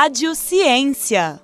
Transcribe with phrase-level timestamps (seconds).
[0.00, 1.40] Rádio Ciência.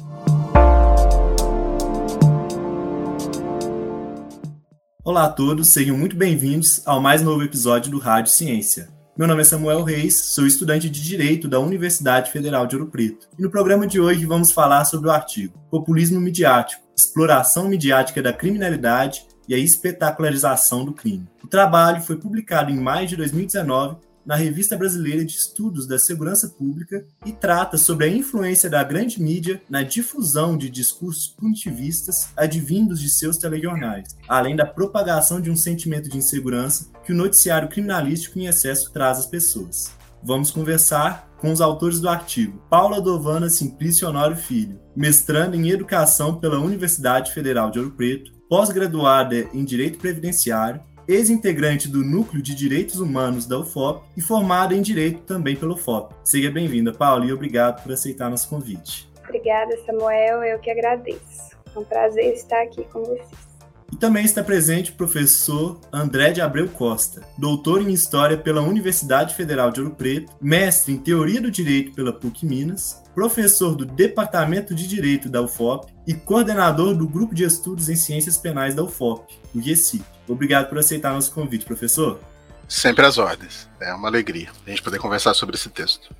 [5.02, 8.88] Olá a todos, sejam muito bem-vindos ao mais novo episódio do Rádio Ciência.
[9.18, 13.26] Meu nome é Samuel Reis, sou estudante de Direito da Universidade Federal de Ouro Preto.
[13.36, 18.32] E no programa de hoje vamos falar sobre o artigo Populismo Midiático, Exploração Midiática da
[18.32, 21.26] Criminalidade e a Espetacularização do Crime.
[21.42, 26.48] O trabalho foi publicado em maio de 2019 na Revista Brasileira de Estudos da Segurança
[26.48, 33.00] Pública e trata sobre a influência da grande mídia na difusão de discursos punitivistas advindos
[33.00, 38.38] de seus telejornais, além da propagação de um sentimento de insegurança que o noticiário criminalístico
[38.38, 39.92] em excesso traz às pessoas.
[40.22, 42.62] Vamos conversar com os autores do artigo.
[42.70, 49.36] Paula Dovana Simplício Honório Filho, mestrando em Educação pela Universidade Federal de Ouro Preto, pós-graduada
[49.52, 55.20] em Direito Previdenciário, ex-integrante do Núcleo de Direitos Humanos da UFOP e formada em Direito
[55.22, 56.14] também pela UFOP.
[56.24, 59.08] Seja bem-vinda, Paula, e obrigado por aceitar nosso convite.
[59.24, 61.54] Obrigada, Samuel, eu que agradeço.
[61.74, 63.54] É um prazer estar aqui com vocês.
[63.92, 69.34] E também está presente o professor André de Abreu Costa, doutor em História pela Universidade
[69.34, 74.74] Federal de Ouro Preto, mestre em Teoria do Direito pela PUC Minas, professor do Departamento
[74.74, 79.38] de Direito da UFOP e coordenador do Grupo de Estudos em Ciências Penais da UFOP,
[79.54, 80.04] o GECIP.
[80.26, 82.20] Obrigado por aceitar nosso convite, professor.
[82.68, 83.68] Sempre às ordens.
[83.80, 86.14] É uma alegria a gente poder conversar sobre esse texto.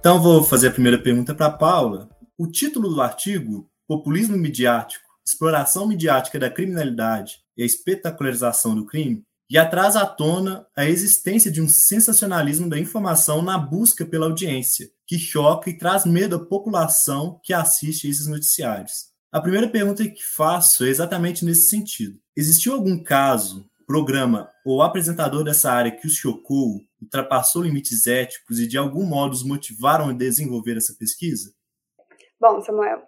[0.00, 2.08] Então vou fazer a primeira pergunta para Paula.
[2.36, 9.22] O título do artigo, Populismo Midiático, Exploração Midiática da Criminalidade e a Espetacularização do Crime,
[9.48, 14.88] e traz à tona a existência de um sensacionalismo da informação na busca pela audiência,
[15.06, 19.15] que choca e traz medo à população que assiste a esses noticiários.
[19.32, 22.18] A primeira pergunta que faço é exatamente nesse sentido.
[22.36, 28.66] Existiu algum caso, programa ou apresentador dessa área que os chocou, ultrapassou limites éticos e
[28.66, 31.52] de algum modo os motivaram a desenvolver essa pesquisa?
[32.40, 33.02] Bom, Samuel,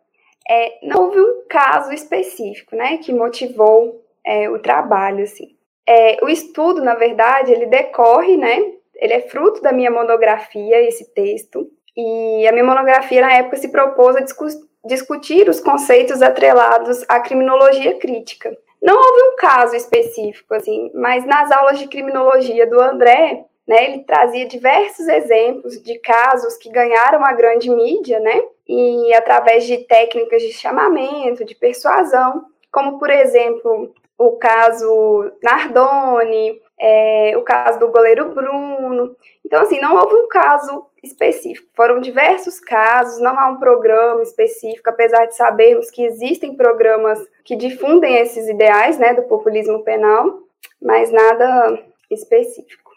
[0.48, 5.56] é, não houve um caso específico, né, que motivou é, o trabalho, assim.
[5.87, 8.56] É, o estudo, na verdade, ele decorre, né,
[8.94, 13.69] ele é fruto da minha monografia, esse texto, e a minha monografia, na época, se
[13.69, 18.56] propôs a discutir discutir os conceitos atrelados à criminologia crítica.
[18.81, 24.05] Não houve um caso específico, assim, mas nas aulas de criminologia do André, né, ele
[24.05, 30.43] trazia diversos exemplos de casos que ganharam a grande mídia, né, e através de técnicas
[30.43, 38.33] de chamamento, de persuasão, como, por exemplo, o caso Nardoni, é, o caso do goleiro
[38.34, 39.16] Bruno.
[39.44, 41.69] Então, assim, não houve um caso específico.
[41.75, 47.56] Foram diversos casos, não há um programa específico, apesar de sabermos que existem programas que
[47.56, 50.41] difundem esses ideais, né, do populismo penal,
[50.81, 51.78] mas nada
[52.11, 52.88] específico.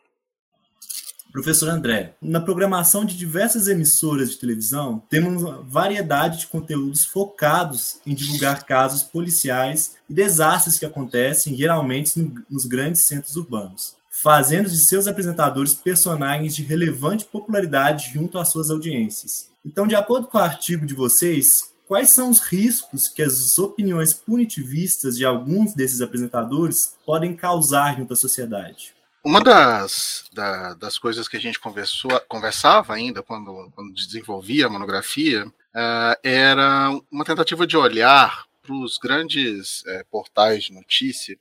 [1.31, 7.99] Professor André, na programação de diversas emissoras de televisão, temos uma variedade de conteúdos focados
[8.05, 12.13] em divulgar casos policiais e desastres que acontecem geralmente
[12.49, 18.69] nos grandes centros urbanos fazendo de seus apresentadores personagens de relevante popularidade junto às suas
[18.69, 19.49] audiências.
[19.65, 24.13] Então, de acordo com o artigo de vocês, quais são os riscos que as opiniões
[24.13, 28.93] punitivistas de alguns desses apresentadores podem causar junto à sociedade?
[29.23, 34.69] Uma das, da, das coisas que a gente conversou, conversava ainda quando, quando desenvolvia a
[34.69, 41.37] monografia uh, era uma tentativa de olhar para os grandes uh, portais de notícia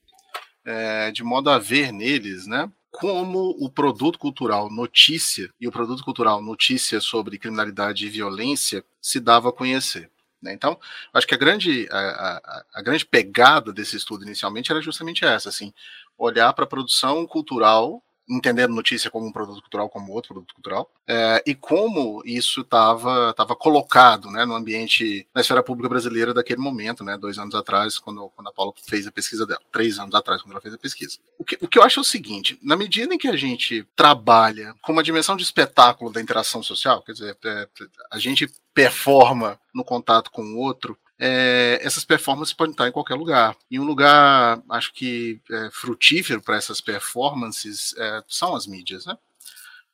[0.65, 2.71] é, de modo a ver neles, né?
[2.91, 9.21] Como o produto cultural notícia e o produto cultural notícia sobre criminalidade e violência se
[9.21, 10.11] dava a conhecer.
[10.43, 10.53] Né?
[10.53, 10.79] Então,
[11.13, 15.51] acho que a grande, a, a, a, grande pegada desse estudo inicialmente era justamente essa,
[15.51, 15.73] assim,
[16.21, 20.91] olhar para a produção cultural entendendo notícia como um produto cultural, como outro produto cultural,
[21.07, 26.61] é, e como isso estava tava colocado né, no ambiente, na esfera pública brasileira daquele
[26.61, 30.15] momento, né, dois anos atrás, quando, quando a Paula fez a pesquisa dela, três anos
[30.15, 31.19] atrás, quando ela fez a pesquisa.
[31.39, 33.85] O que, o que eu acho é o seguinte: na medida em que a gente
[33.97, 37.69] trabalha com uma dimensão de espetáculo da interação social, quer dizer, é,
[38.13, 43.15] a gente performa no contato com o outro, é, essas performances podem estar em qualquer
[43.15, 43.55] lugar.
[43.71, 49.19] E um lugar, acho que é, frutífero para essas performances é, são as mídias, né?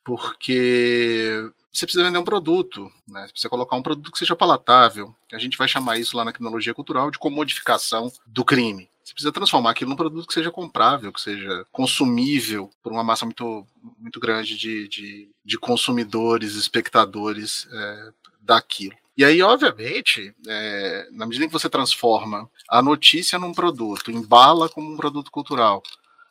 [0.05, 3.23] Porque você precisa vender um produto, né?
[3.23, 5.13] Você precisa colocar um produto que seja palatável.
[5.33, 8.89] A gente vai chamar isso lá na criminologia cultural de comodificação do crime.
[9.03, 13.25] Você precisa transformar aquilo num produto que seja comprável, que seja consumível por uma massa
[13.25, 18.09] muito, muito grande de, de, de consumidores, espectadores é,
[18.39, 18.95] daquilo.
[19.17, 24.69] E aí, obviamente, é, na medida em que você transforma a notícia num produto, embala
[24.69, 25.81] como um produto cultural,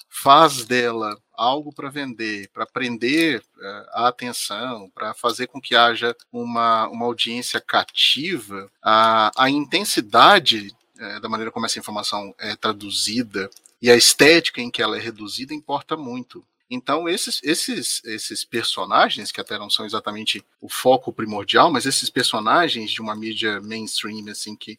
[0.09, 6.17] faz dela algo para vender, para prender uh, a atenção, para fazer com que haja
[6.33, 13.51] uma, uma audiência cativa, a, a intensidade uh, da maneira como essa informação é traduzida
[13.83, 16.43] e a estética em que ela é reduzida importa muito.
[16.71, 22.11] Então, esses, esses, esses personagens, que até não são exatamente o foco primordial, mas esses
[22.11, 24.79] personagens de uma mídia mainstream, assim, que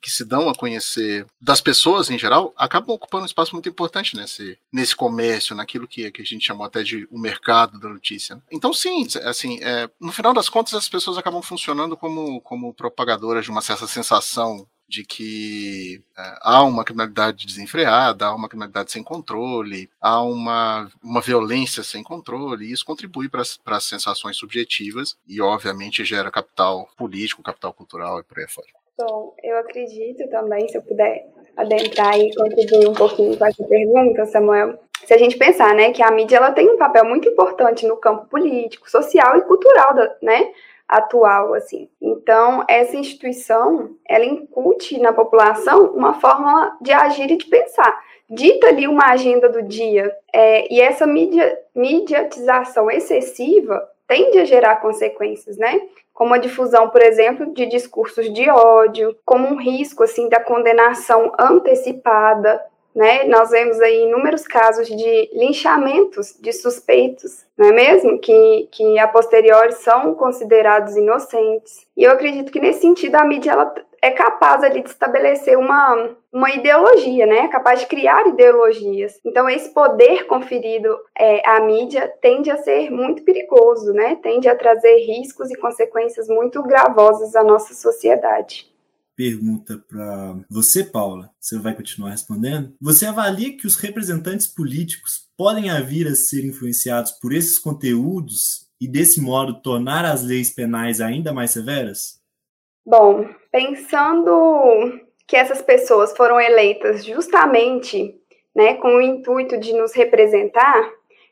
[0.00, 4.16] que se dão a conhecer das pessoas em geral acabam ocupando um espaço muito importante
[4.16, 8.40] nesse, nesse comércio, naquilo que, que a gente chamou até de o mercado da notícia.
[8.50, 13.44] Então, sim, assim, é, no final das contas, as pessoas acabam funcionando como, como propagadoras
[13.44, 19.02] de uma certa sensação de que é, há uma criminalidade desenfreada, há uma criminalidade sem
[19.02, 25.40] controle, há uma, uma violência sem controle, e isso contribui para as sensações subjetivas e,
[25.40, 28.68] obviamente, gera capital político, capital cultural e por aí fora.
[28.98, 34.24] Bom, eu acredito também, se eu puder adentrar e contribuir um pouquinho com essa pergunta,
[34.26, 37.86] Samuel, se a gente pensar, né, que a mídia ela tem um papel muito importante
[37.86, 40.50] no campo político, social e cultural, né,
[40.88, 41.88] atual, assim.
[42.00, 48.00] Então, essa instituição, ela incute na população uma forma de agir e de pensar.
[48.28, 54.76] Dita ali uma agenda do dia, é, e essa media, mediatização excessiva tende a gerar
[54.76, 55.80] consequências, né?
[56.12, 61.32] Como a difusão, por exemplo, de discursos de ódio, como um risco assim da condenação
[61.38, 62.60] antecipada,
[62.96, 63.24] né?
[63.24, 68.18] Nós vemos aí inúmeros casos de linchamentos de suspeitos, não é mesmo?
[68.18, 71.86] Que, que a posteriori são considerados inocentes.
[71.94, 76.16] E eu acredito que nesse sentido a mídia ela é capaz ali de estabelecer uma,
[76.32, 77.40] uma ideologia, né?
[77.40, 79.20] É capaz de criar ideologias.
[79.24, 84.16] Então, esse poder conferido é, à mídia tende a ser muito perigoso, né?
[84.22, 88.74] Tende a trazer riscos e consequências muito gravosas à nossa sociedade
[89.16, 91.30] pergunta para você, Paula.
[91.40, 92.74] Você vai continuar respondendo.
[92.80, 98.86] Você avalia que os representantes políticos podem vir a ser influenciados por esses conteúdos e,
[98.86, 102.20] desse modo, tornar as leis penais ainda mais severas?
[102.84, 108.14] Bom, pensando que essas pessoas foram eleitas justamente
[108.54, 110.90] né, com o intuito de nos representar,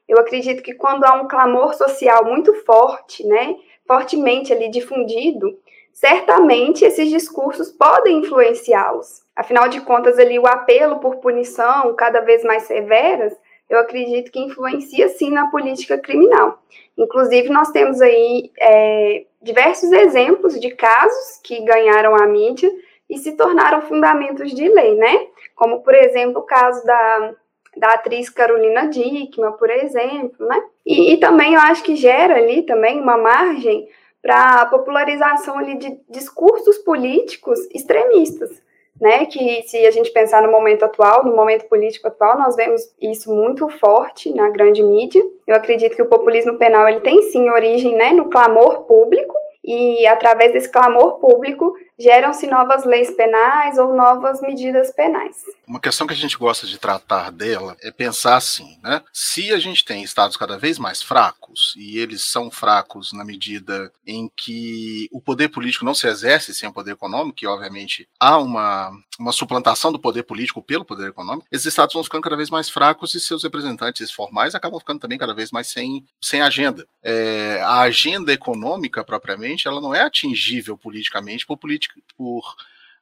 [0.09, 5.59] eu acredito que quando há um clamor social muito forte, né, fortemente ali difundido,
[5.94, 9.23] certamente esses discursos podem influenciá-los.
[9.35, 13.32] Afinal de contas, ali o apelo por punição cada vez mais severas,
[13.70, 16.58] eu acredito que influencia sim na política criminal.
[16.99, 22.70] Inclusive, nós temos aí é, diversos exemplos de casos que ganharam a mídia
[23.08, 25.26] e se tornaram fundamentos de lei, né?
[25.55, 27.35] Como, por exemplo, o caso da,
[27.76, 30.62] da atriz Carolina Dickman, por exemplo, né?
[30.85, 33.88] E, e também eu acho que gera ali também uma margem
[34.25, 38.50] para a popularização ali de discursos políticos extremistas,
[38.99, 39.26] né?
[39.26, 43.31] Que se a gente pensar no momento atual, no momento político atual, nós vemos isso
[43.31, 45.23] muito forte na grande mídia.
[45.47, 50.06] Eu acredito que o populismo penal ele tem sim origem, né, no clamor público e
[50.06, 55.37] através desse clamor público geram-se novas leis penais ou novas medidas penais.
[55.67, 59.02] Uma questão que a gente gosta de tratar dela é pensar assim, né?
[59.12, 63.93] Se a gente tem estados cada vez mais fracos, e eles são fracos na medida
[64.06, 68.38] em que o poder político não se exerce sem o poder econômico, e obviamente há
[68.38, 72.50] uma, uma suplantação do poder político pelo poder econômico, esses estados vão ficando cada vez
[72.50, 76.87] mais fracos e seus representantes formais acabam ficando também cada vez mais sem, sem agenda.
[77.02, 82.55] É, a agenda econômica, propriamente, ela não é atingível politicamente por política política, por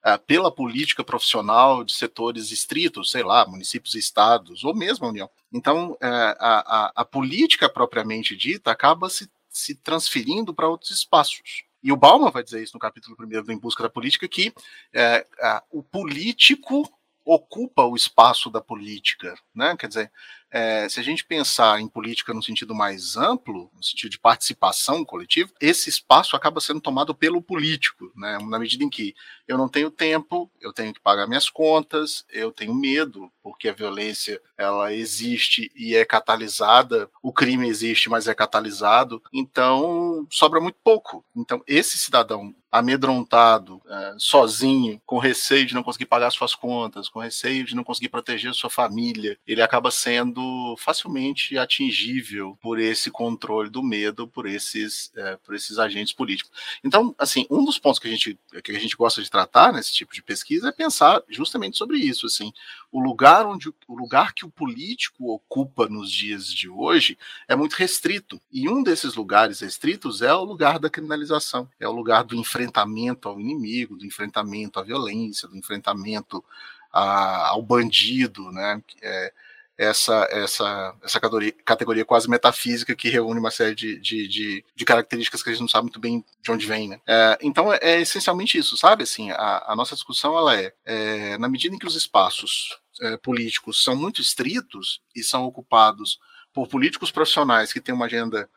[0.04, 5.10] uh, pela política profissional de setores estritos, sei lá, municípios e estados, ou mesmo a
[5.10, 5.30] União.
[5.52, 11.64] Então, uh, a, a, a, política propriamente dita acaba se, se transferindo para outros espaços.
[11.82, 14.48] E o Bauman vai dizer isso no capítulo primeiro do Em Busca da Política, que
[14.48, 16.88] uh, o político
[17.24, 19.76] ocupa o espaço da política, né?
[19.76, 20.12] Quer dizer,
[20.52, 25.02] é, se a gente pensar em política no sentido mais amplo, no sentido de participação
[25.02, 28.38] coletiva, esse espaço acaba sendo tomado pelo político, né?
[28.46, 29.14] Na medida em que
[29.48, 33.72] eu não tenho tempo, eu tenho que pagar minhas contas, eu tenho medo, porque a
[33.72, 40.78] violência ela existe e é catalisada, o crime existe, mas é catalisado, então sobra muito
[40.84, 41.24] pouco.
[41.34, 47.20] Então esse cidadão amedrontado, é, sozinho, com receio de não conseguir pagar suas contas, com
[47.20, 50.41] receio de não conseguir proteger sua família, ele acaba sendo
[50.78, 56.52] facilmente atingível por esse controle do medo, por esses, é, por esses agentes políticos.
[56.84, 59.92] Então, assim, um dos pontos que a gente que a gente gosta de tratar nesse
[59.92, 62.52] tipo de pesquisa é pensar justamente sobre isso, assim,
[62.90, 67.18] o lugar onde o lugar que o político ocupa nos dias de hoje
[67.48, 68.40] é muito restrito.
[68.52, 73.28] E um desses lugares restritos é o lugar da criminalização, é o lugar do enfrentamento
[73.28, 76.44] ao inimigo, do enfrentamento à violência, do enfrentamento
[76.92, 78.82] a, ao bandido, né?
[79.00, 79.32] É,
[79.76, 84.84] essa, essa, essa categoria, categoria quase metafísica que reúne uma série de, de, de, de,
[84.84, 87.00] características que a gente não sabe muito bem de onde vem, né?
[87.06, 89.02] É, então é, é, essencialmente isso, sabe?
[89.02, 93.16] Assim, a, a nossa discussão ela é, é, na medida em que os espaços é,
[93.16, 96.18] políticos são muito estritos e são ocupados
[96.52, 98.48] por políticos profissionais que têm uma agenda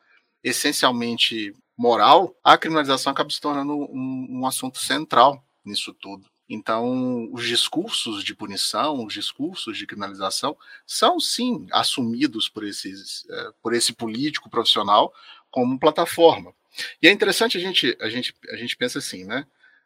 [0.44, 6.26] essencialmente moral, a criminalização acaba se tornando um, um assunto central nisso tudo.
[6.48, 13.52] Então, os discursos de punição, os discursos de criminalização, são sim assumidos por, esses, é,
[13.62, 15.14] por esse político profissional
[15.50, 16.54] como plataforma.
[17.02, 19.46] E é interessante a gente, a gente, a gente pensa assim, né?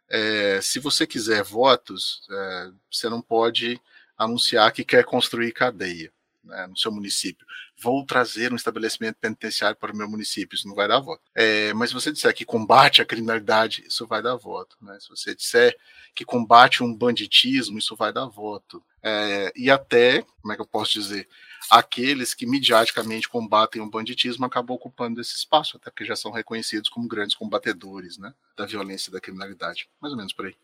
[0.09, 3.79] É, se você quiser votos, é, você não pode
[4.17, 6.11] anunciar que quer construir cadeia
[6.49, 7.45] né, no seu município.
[7.81, 11.21] Vou trazer um estabelecimento penitenciário para o meu município, isso não vai dar voto.
[11.33, 14.75] É, mas se você disser que combate a criminalidade, isso vai dar voto.
[14.81, 14.97] Né?
[14.99, 15.77] Se você disser
[16.13, 18.83] que combate um banditismo, isso vai dar voto.
[19.01, 21.27] É, e até, como é que eu posso dizer,
[21.69, 26.89] aqueles que midiaticamente combatem o banditismo acabam ocupando esse espaço, até porque já são reconhecidos
[26.89, 29.87] como grandes combatedores né, da violência e da criminalidade.
[30.01, 30.55] Mais ou menos por aí.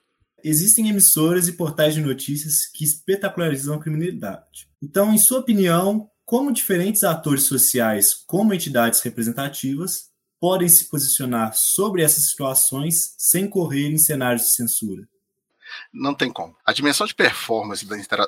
[0.44, 4.70] Existem emissoras e portais de notícias que espetacularizam a criminalidade.
[4.82, 12.04] Então, em sua opinião, como diferentes atores sociais, como entidades representativas, podem se posicionar sobre
[12.04, 15.08] essas situações sem correr em cenários de censura?
[15.92, 16.56] Não tem como.
[16.65, 17.86] A dimensão de performance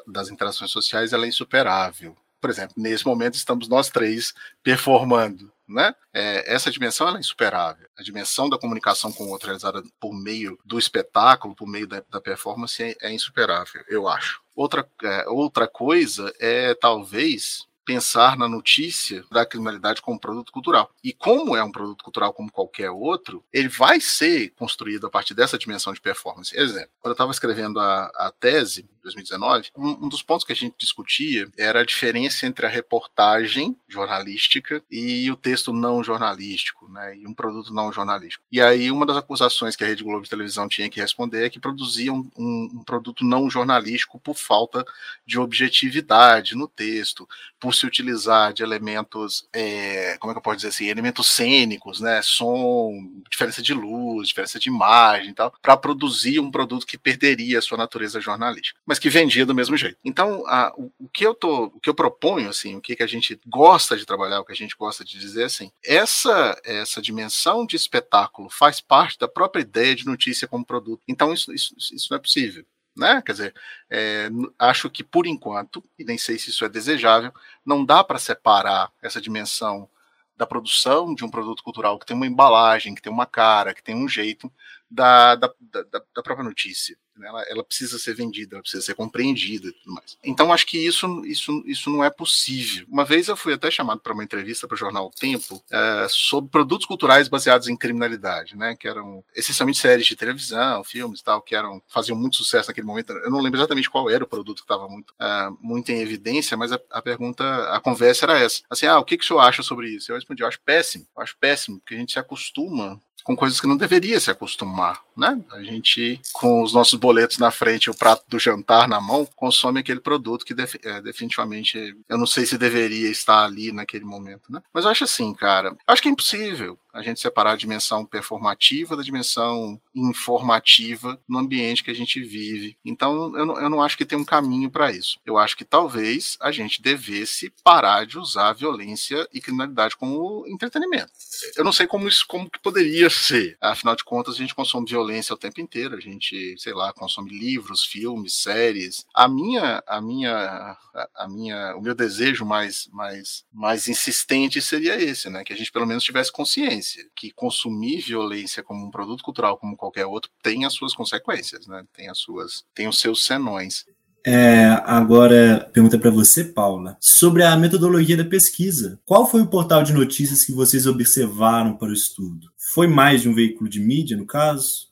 [0.08, 2.16] das interações sociais é insuperável.
[2.42, 4.34] Por exemplo, nesse momento estamos nós três
[4.64, 5.93] performando né?
[6.13, 7.88] É, essa dimensão é insuperável.
[7.97, 12.03] A dimensão da comunicação com o outro realizada por meio do espetáculo, por meio da,
[12.09, 14.41] da performance, é, é, insuperável, eu acho.
[14.55, 20.91] Outra, é, outra coisa é talvez pensar na notícia da criminalidade como produto cultural.
[21.01, 25.34] E como é um produto cultural como qualquer outro, ele vai ser construído a partir
[25.34, 26.56] dessa dimensão de performance.
[26.56, 30.56] Exemplo, quando eu estava escrevendo a, a tese, 2019, um, um, dos pontos que a
[30.56, 37.15] gente discutia era a diferença entre a reportagem jornalística e o texto não jornalístico, né,
[37.17, 38.44] e um produto não jornalístico.
[38.51, 41.50] E aí uma das acusações que a Rede Globo de televisão tinha que responder é
[41.50, 44.86] que produzia um, um, um produto não jornalístico por falta
[45.25, 47.27] de objetividade no texto,
[47.60, 52.00] por se utilizar de elementos, é, como é que eu posso dizer assim, elementos cênicos,
[52.00, 52.91] né, som,
[53.29, 57.62] diferença de luz, diferença de imagem e tal, para produzir um produto que perderia a
[57.62, 58.79] sua natureza jornalística.
[58.86, 59.98] Mas que vendia do mesmo jeito.
[60.03, 63.03] Então, a, o, o, que eu tô, o que eu proponho, assim, o que, que
[63.03, 67.01] a gente gosta de trabalhar, o que a gente gosta de dizer, assim, essa essa
[67.01, 71.01] dimensão de espetáculo faz parte da própria ideia de notícia como produto.
[71.07, 72.65] Então, isso, isso, isso não é possível.
[72.98, 73.22] Né?
[73.24, 73.56] Quer dizer,
[73.89, 74.27] é,
[74.58, 77.32] acho que por enquanto, e nem sei se isso é desejável,
[77.66, 79.88] não dá para separar essa dimensão
[80.36, 83.84] da produção de um produto cultural que tem uma embalagem, que tem uma cara, que
[83.84, 84.51] tem um jeito,
[84.89, 85.84] da, da, da,
[86.16, 86.98] da própria notícia.
[87.19, 87.27] Né?
[87.27, 90.17] Ela, ela, precisa ser vendida, ela precisa ser compreendida e tudo mais.
[90.24, 92.86] Então, acho que isso, isso, isso não é possível.
[92.89, 96.07] Uma vez eu fui até chamado para uma entrevista para o jornal o Tempo é,
[96.09, 98.75] sobre produtos culturais baseados em criminalidade, né?
[98.75, 102.88] Que eram essencialmente séries de televisão, filmes e tal, que eram, faziam muito sucesso naquele
[102.88, 103.13] momento.
[103.13, 106.57] Eu não lembro exatamente qual era o produto que estava muito, é, muito em evidência,
[106.57, 108.62] mas a, a, pergunta, a conversa era essa.
[108.69, 110.12] Assim, ah, o que, que o senhor acha sobre isso?
[110.12, 113.60] Eu respondi, eu acho péssimo, eu acho péssimo, porque a gente se acostuma com coisas
[113.60, 115.38] que não deveria se acostumar, né?
[115.51, 119.81] A gente, com os nossos boletos na frente, o prato do jantar na mão, consome
[119.81, 120.55] aquele produto que
[120.86, 124.62] é, definitivamente eu não sei se deveria estar ali naquele momento, né?
[124.74, 128.98] Mas eu acho assim, cara, acho que é impossível a gente separar a dimensão performativa
[128.98, 132.75] da dimensão informativa no ambiente que a gente vive.
[132.84, 135.20] Então, eu não, eu não acho que tem um caminho para isso.
[135.24, 141.12] Eu acho que talvez a gente devesse parar de usar violência e criminalidade como entretenimento.
[141.56, 143.58] Eu não sei como isso como que poderia ser.
[143.62, 145.96] Afinal de contas, a gente consome violência o tempo inteiro.
[145.96, 149.06] A gente, sei lá, consome livros, filmes, séries.
[149.13, 150.77] A minha, a minha,
[151.16, 155.44] a minha, o meu desejo mais, mais, mais insistente seria esse, né?
[155.44, 159.58] Que a gente pelo menos tivesse consciência violência, que consumir violência como um produto cultural,
[159.58, 161.84] como qualquer outro, tem as suas consequências, né?
[161.94, 163.86] Tem as suas, tem os seus senões.
[164.25, 169.00] É, agora, pergunta para você, Paula, sobre a metodologia da pesquisa.
[169.06, 172.48] Qual foi o portal de notícias que vocês observaram para o estudo?
[172.74, 174.88] Foi mais de um veículo de mídia, no caso?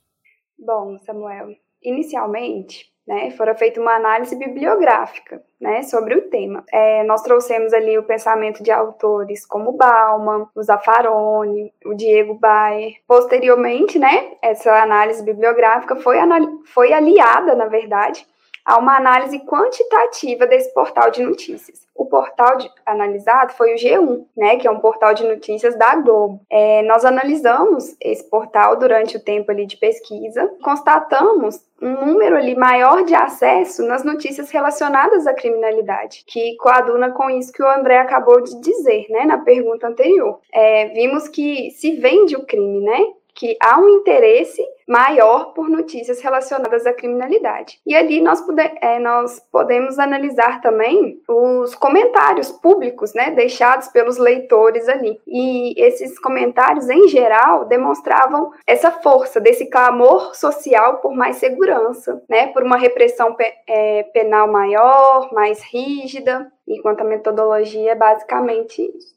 [0.58, 6.64] Bom, Samuel, inicialmente né, fora feita uma análise bibliográfica né, sobre o tema.
[6.72, 12.94] É, nós trouxemos ali o pensamento de autores como Bauman, o Zaffaroni, o Diego Bayer.
[13.06, 16.18] Posteriormente, né, essa análise bibliográfica foi,
[16.64, 18.26] foi aliada, na verdade,
[18.66, 21.86] a uma análise quantitativa desse portal de notícias.
[21.94, 25.94] O, portal de, analisado foi o G1, né, que é um portal de notícias da
[25.94, 26.40] Globo.
[26.50, 32.54] É, nós analisamos esse portal durante o tempo ali de pesquisa, constatamos um número ali
[32.56, 37.98] maior de acesso nas notícias relacionadas à criminalidade, que coaduna com isso que o André
[37.98, 40.40] acabou de dizer, né, na pergunta anterior.
[40.52, 42.98] É, vimos que se vende o crime, né?
[43.36, 47.78] Que há um interesse maior por notícias relacionadas à criminalidade.
[47.86, 54.16] E ali nós, pude, é, nós podemos analisar também os comentários públicos, né, deixados pelos
[54.16, 55.20] leitores ali.
[55.26, 62.46] E esses comentários, em geral, demonstravam essa força desse clamor social por mais segurança, né,
[62.48, 69.15] por uma repressão pe é, penal maior, mais rígida, enquanto a metodologia é basicamente isso.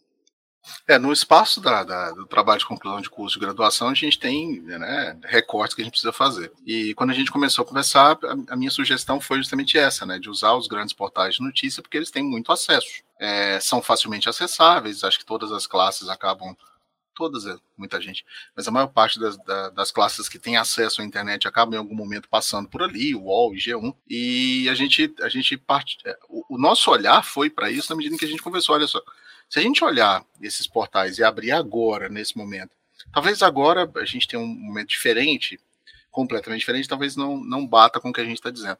[0.87, 4.19] É, no espaço da, da, do trabalho de conclusão de curso de graduação, a gente
[4.19, 6.51] tem né, recortes que a gente precisa fazer.
[6.65, 10.19] E quando a gente começou a conversar, a, a, minha sugestão foi justamente essa, né,
[10.19, 13.03] de usar os grandes portais de notícia, porque eles têm muito acesso.
[13.19, 16.55] É, são facilmente acessáveis, acho que todas as classes acabam
[17.15, 18.25] todas, é, muita gente,
[18.55, 19.37] mas a maior parte das,
[19.73, 23.23] das, classes que tem acesso à internet acabam em algum momento passando por ali, o
[23.23, 27.49] UOL e G1, e a gente, a gente parte, é, o, o nosso olhar foi
[27.49, 29.03] para isso na medida em que a gente conversou, olha só,
[29.49, 32.69] se a gente olhar esses portais e abrir agora, nesse momento,
[33.11, 35.59] talvez agora a gente tenha um momento diferente,
[36.11, 38.77] completamente diferente, talvez não, não bata com o que a gente está dizendo.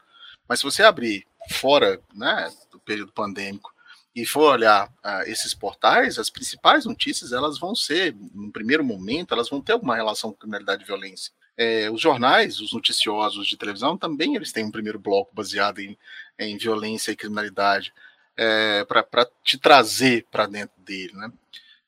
[0.48, 3.74] Mas se você abrir fora né, do período pandêmico
[4.16, 9.34] e for olhar uh, esses portais, as principais notícias elas vão ser, no primeiro momento,
[9.34, 11.32] elas vão ter alguma relação com criminalidade e violência.
[11.58, 15.98] É, os jornais, os noticiosos de televisão, também eles têm um primeiro bloco baseado em,
[16.38, 17.92] em violência e criminalidade
[18.42, 21.30] é, para te trazer para dentro dele, né?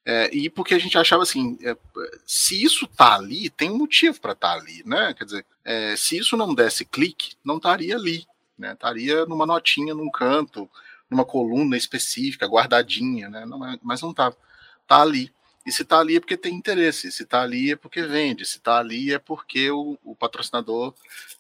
[0.03, 1.77] É, e porque a gente achava assim, é,
[2.25, 5.13] se isso tá ali, tem um motivo para estar tá ali, né?
[5.13, 8.27] Quer dizer, é, se isso não desse clique, não estaria ali,
[8.57, 8.73] né?
[8.73, 10.69] Estaria numa notinha, num canto,
[11.09, 13.45] numa coluna específica, guardadinha, né?
[13.45, 14.33] Não, é, mas não tá,
[14.85, 15.31] tá ali.
[15.65, 18.57] E se está ali é porque tem interesse, se está ali é porque vende, se
[18.57, 20.93] está ali é porque o, o patrocinador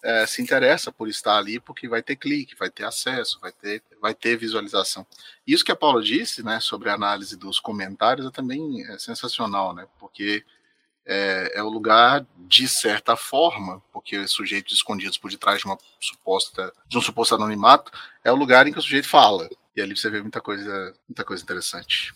[0.03, 3.81] é, se interessa por estar ali, porque vai ter clique, vai ter acesso, vai ter,
[3.99, 5.05] vai ter visualização.
[5.45, 9.73] Isso que a Paula disse, né, sobre a análise dos comentários, é também é sensacional,
[9.73, 10.45] né, porque
[11.05, 16.71] é, é o lugar, de certa forma, porque sujeitos escondidos por detrás de uma suposta,
[16.87, 17.91] de um suposto anonimato,
[18.23, 19.49] é o lugar em que o sujeito fala.
[19.75, 22.13] E ali você vê muita coisa, muita coisa interessante.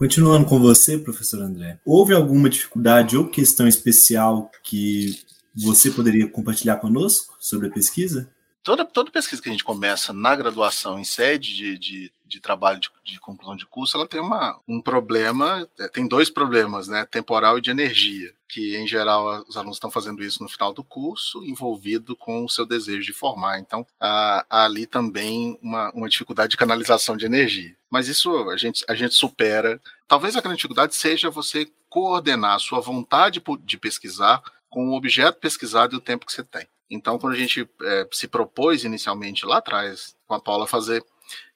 [0.00, 5.22] Continuando com você, professor André, houve alguma dificuldade ou questão especial que
[5.54, 8.32] você poderia compartilhar conosco sobre a pesquisa?
[8.62, 12.78] Toda, toda pesquisa que a gente começa na graduação em sede de, de de trabalho
[12.78, 17.04] de, de, conclusão de curso, ela tem uma, um problema, é, tem dois problemas, né,
[17.04, 20.84] temporal e de energia, que em geral os alunos estão fazendo isso no final do
[20.84, 23.58] curso, envolvido com o seu desejo de formar.
[23.58, 27.74] Então, há, há ali também uma, uma dificuldade de canalização de energia.
[27.90, 29.80] Mas isso a gente, a gente supera.
[30.06, 35.40] Talvez a grande dificuldade seja você coordenar a sua vontade de pesquisar com o objeto
[35.40, 36.66] pesquisado e o tempo que você tem.
[36.90, 41.04] Então, quando a gente é, se propôs inicialmente lá atrás, com a Paula, fazer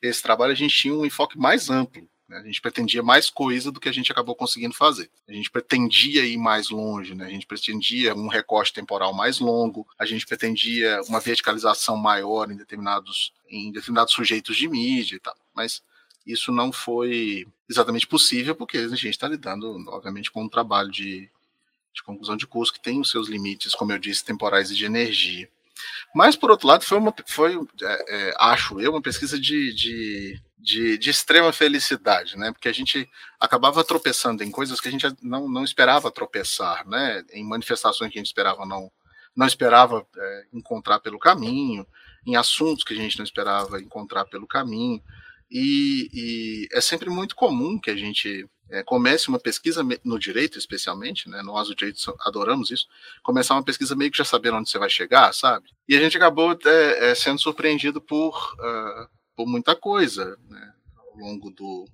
[0.01, 2.09] esse trabalho, a gente tinha um enfoque mais amplo.
[2.29, 2.39] Né?
[2.39, 5.11] A gente pretendia mais coisa do que a gente acabou conseguindo fazer.
[5.29, 7.27] A gente pretendia ir mais longe, né?
[7.27, 12.57] a gente pretendia um recorte temporal mais longo, a gente pretendia uma verticalização maior em
[12.57, 15.37] determinados, em determinados sujeitos de mídia e tal.
[15.55, 15.83] Mas
[16.27, 21.29] isso não foi exatamente possível, porque a gente está lidando, obviamente, com um trabalho de,
[21.93, 24.85] de conclusão de curso que tem os seus limites, como eu disse, temporais e de
[24.85, 25.49] energia.
[26.15, 30.41] Mas, por outro lado, foi, uma, foi é, é, acho eu, uma pesquisa de, de,
[30.59, 32.53] de, de, extrema felicidade, né?
[32.53, 33.09] Porque a gente
[33.41, 37.25] acabava tropeçando em coisas que a gente não, não esperava tropeçar, né?
[37.33, 38.91] Em manifestações que a gente esperava não,
[39.37, 41.87] não esperava é, encontrar pelo caminho,
[42.27, 45.03] em assuntos que a gente não esperava encontrar pelo caminho.
[45.57, 50.59] E, e é sempre muito comum que a gente é, comece uma pesquisa no direito,
[50.59, 51.43] especialmente, né?
[51.43, 52.88] Nós, o direito, adoramos isso.
[53.23, 55.71] Começar uma pesquisa meio que já sabendo onde você vai chegar, sabe?
[55.88, 60.73] E a gente acabou é, é, sendo surpreendido por, uh, por muita coisa, né?
[60.99, 61.85] Ao longo do,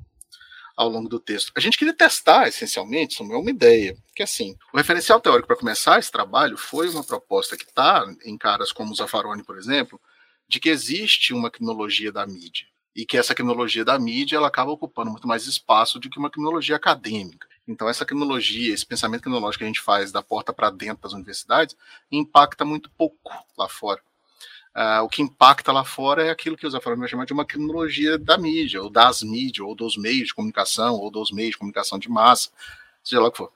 [0.74, 1.52] ao longo do texto.
[1.54, 5.56] A gente queria testar, essencialmente, isso é uma ideia, que assim, o referencial teórico para
[5.56, 10.00] começar esse trabalho foi uma proposta que está em caras como o Zaffaroni, por exemplo,
[10.48, 14.70] de que existe uma criminologia da mídia e que essa criminologia da mídia ela acaba
[14.70, 17.48] ocupando muito mais espaço do que uma criminologia acadêmica.
[17.66, 21.12] Então, essa criminologia, esse pensamento criminológico que a gente faz da porta para dentro das
[21.12, 21.76] universidades,
[22.10, 24.00] impacta muito pouco lá fora.
[24.74, 27.44] Uh, o que impacta lá fora é aquilo que o Zaffaroni vai chamar de uma
[27.44, 31.58] criminologia da mídia, ou das mídias, ou dos meios de comunicação, ou dos meios de
[31.58, 32.50] comunicação de massa,
[33.02, 33.52] seja lá o que for.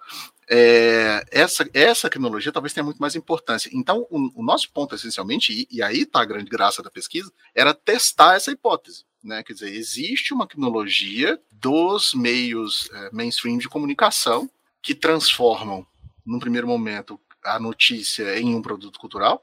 [0.49, 3.71] É, essa, essa criminologia talvez tenha muito mais importância.
[3.73, 7.33] Então, o, o nosso ponto, essencialmente, e, e aí está a grande graça da pesquisa,
[7.55, 9.43] era testar essa hipótese Né?
[9.43, 14.51] Quer dizer, existe uma criminologia dos meios é, mainstream de comunicação
[14.83, 15.87] que transformam,
[16.27, 19.43] num primeiro momento, a notícia em um produto cultural,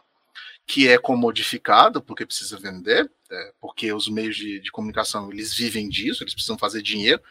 [0.68, 5.90] que é comodificado porque precisa vender, é, porque os meios de, de, comunicação eles vivem
[5.90, 7.22] disso, eles precisam fazer dinheiro,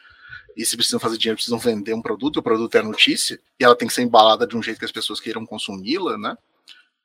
[0.57, 3.65] e se precisam fazer dinheiro, precisam vender um produto, o produto é a notícia, e
[3.65, 6.37] ela tem que ser embalada de um jeito que as pessoas queiram consumi-la, né?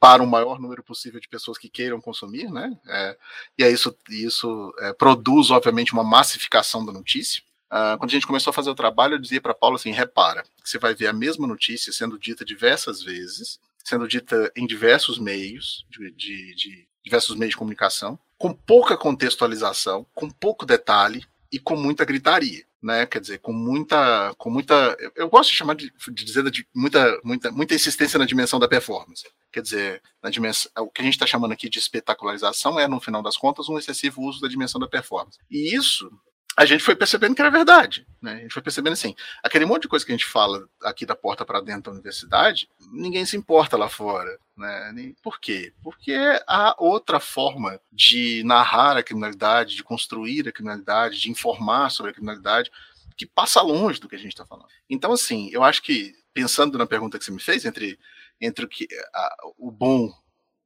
[0.05, 2.77] Para o maior número possível de pessoas que queiram consumir, né?
[2.87, 3.17] É,
[3.57, 7.41] e aí isso, isso é, produz, obviamente, uma massificação da notícia.
[7.65, 10.45] Uh, quando a gente começou a fazer o trabalho, eu dizia para Paulo assim: repara,
[10.63, 15.85] você vai ver a mesma notícia sendo dita diversas vezes, sendo dita em diversos meios,
[15.89, 21.75] de, de, de diversos meios de comunicação, com pouca contextualização, com pouco detalhe e com
[21.75, 22.63] muita gritaria.
[22.85, 26.67] Né, quer dizer, com muita, com muita, eu gosto de chamar de, de dizer de
[26.71, 29.23] muita, muita, muita insistência na dimensão da performance.
[29.51, 33.01] Quer dizer, na dimensão, o que a gente está chamando aqui de espetacularização é, no
[33.01, 35.39] final das contas, um excessivo uso da dimensão da performance.
[35.49, 36.11] E isso
[36.57, 38.07] a gente foi percebendo que era verdade.
[38.21, 38.33] Né?
[38.33, 39.13] A gente foi percebendo assim,
[39.43, 42.69] aquele monte de coisa que a gente fala aqui da porta para dentro da universidade,
[42.91, 44.39] ninguém se importa lá fora.
[44.55, 45.13] Né?
[45.21, 45.73] Por quê?
[45.83, 46.15] Porque
[46.47, 52.13] há outra forma de narrar a criminalidade, de construir a criminalidade, de informar sobre a
[52.13, 52.71] criminalidade,
[53.17, 54.67] que passa longe do que a gente está falando.
[54.89, 57.99] Então, assim, eu acho que, pensando na pergunta que você me fez, entre,
[58.39, 60.13] entre o, que, a, o bom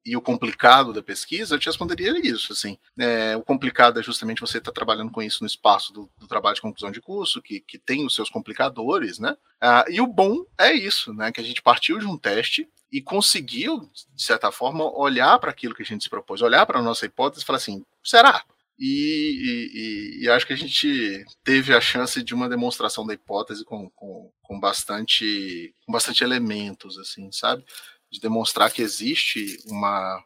[0.09, 2.51] e o complicado da pesquisa, eu te responderia isso.
[2.51, 6.09] Assim, é, o complicado é justamente você estar tá trabalhando com isso no espaço do,
[6.17, 9.37] do, trabalho de conclusão de curso, que, que tem os seus complicadores, né?
[9.61, 11.31] Ah, e o bom é isso, né?
[11.31, 15.75] Que a gente partiu de um teste e conseguiu, de certa forma, olhar para aquilo
[15.75, 18.43] que a gente se propôs, olhar para a nossa hipótese e falar assim: será?
[18.79, 23.65] E, e, e, acho que a gente teve a chance de uma demonstração da hipótese
[23.65, 27.65] com, com, com, bastante, com bastante elementos, assim, sabe?
[28.11, 30.23] De demonstrar que existe uma,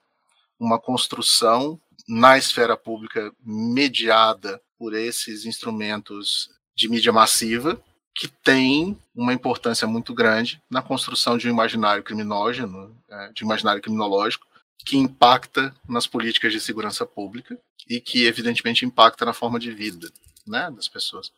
[0.59, 7.81] uma construção na esfera pública mediada por esses instrumentos de mídia massiva
[8.15, 13.47] que tem uma importância muito grande na construção de um imaginário criminógeno, é, de um
[13.47, 14.45] imaginário criminológico,
[14.85, 17.57] que impacta nas políticas de segurança pública
[17.89, 20.11] e que, evidentemente, impacta na forma de vida
[20.45, 21.31] né, das pessoas.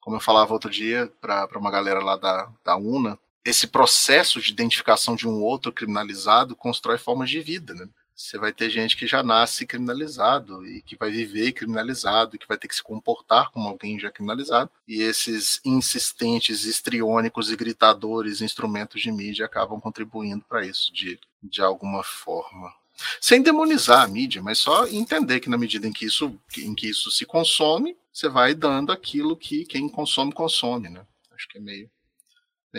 [0.00, 4.50] Como eu falava outro dia para uma galera lá da, da UNA, esse processo de
[4.50, 7.88] identificação de um outro criminalizado constrói formas de vida, né?
[8.12, 12.56] Você vai ter gente que já nasce criminalizado e que vai viver criminalizado que vai
[12.56, 14.70] ter que se comportar como alguém já criminalizado.
[14.88, 21.60] E esses insistentes, histriônicos e gritadores instrumentos de mídia acabam contribuindo para isso de, de
[21.60, 22.72] alguma forma.
[23.20, 26.88] Sem demonizar a mídia, mas só entender que na medida em que isso, em que
[26.88, 31.06] isso se consome, você vai dando aquilo que quem consome, consome, né?
[31.30, 31.90] Acho que é meio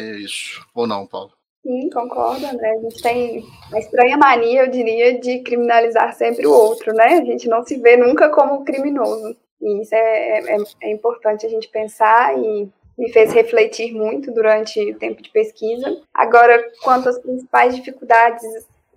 [0.01, 0.65] é isso.
[0.73, 1.31] Ou não, Paulo?
[1.63, 2.71] Sim, concordo, André.
[2.71, 7.19] A gente tem a estranha mania, eu diria, de criminalizar sempre o outro, né?
[7.19, 9.35] A gente não se vê nunca como criminoso.
[9.61, 14.79] E isso é, é, é importante a gente pensar e me fez refletir muito durante
[14.91, 16.01] o tempo de pesquisa.
[16.13, 18.43] Agora, quanto às principais dificuldades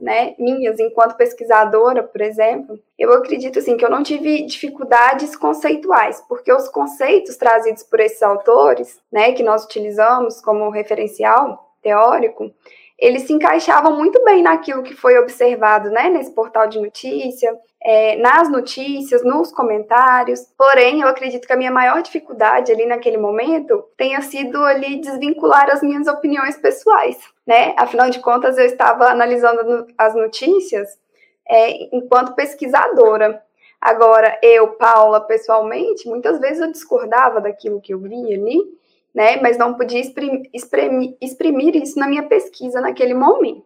[0.01, 6.25] né, minhas enquanto pesquisadora, por exemplo, eu acredito assim que eu não tive dificuldades conceituais,
[6.29, 12.51] porque os conceitos trazidos por esses autores, né, que nós utilizamos como referencial teórico,
[12.99, 18.17] eles se encaixavam muito bem naquilo que foi observado, né, nesse portal de notícia, é,
[18.17, 20.41] nas notícias, nos comentários.
[20.57, 25.71] Porém, eu acredito que a minha maior dificuldade ali naquele momento tenha sido ali desvincular
[25.71, 27.17] as minhas opiniões pessoais,
[27.51, 27.75] né?
[27.77, 30.89] Afinal de contas, eu estava analisando as notícias
[31.49, 33.43] é, enquanto pesquisadora.
[33.81, 38.63] Agora, eu, Paula, pessoalmente, muitas vezes eu discordava daquilo que eu via ali,
[39.13, 39.41] né?
[39.43, 43.65] Mas não podia exprimir, exprimir, exprimir isso na minha pesquisa naquele momento.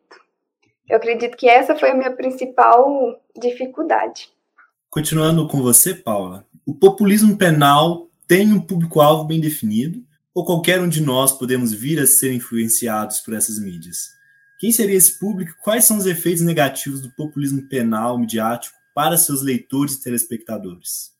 [0.88, 4.31] Eu acredito que essa foi a minha principal dificuldade.
[4.88, 10.03] Continuando com você, Paula, o populismo penal tem um público-alvo bem definido
[10.35, 14.12] ou qualquer um de nós podemos vir a ser influenciados por essas mídias?
[14.59, 15.57] Quem seria esse público?
[15.62, 21.12] Quais são os efeitos negativos do populismo penal midiático para seus leitores e telespectadores?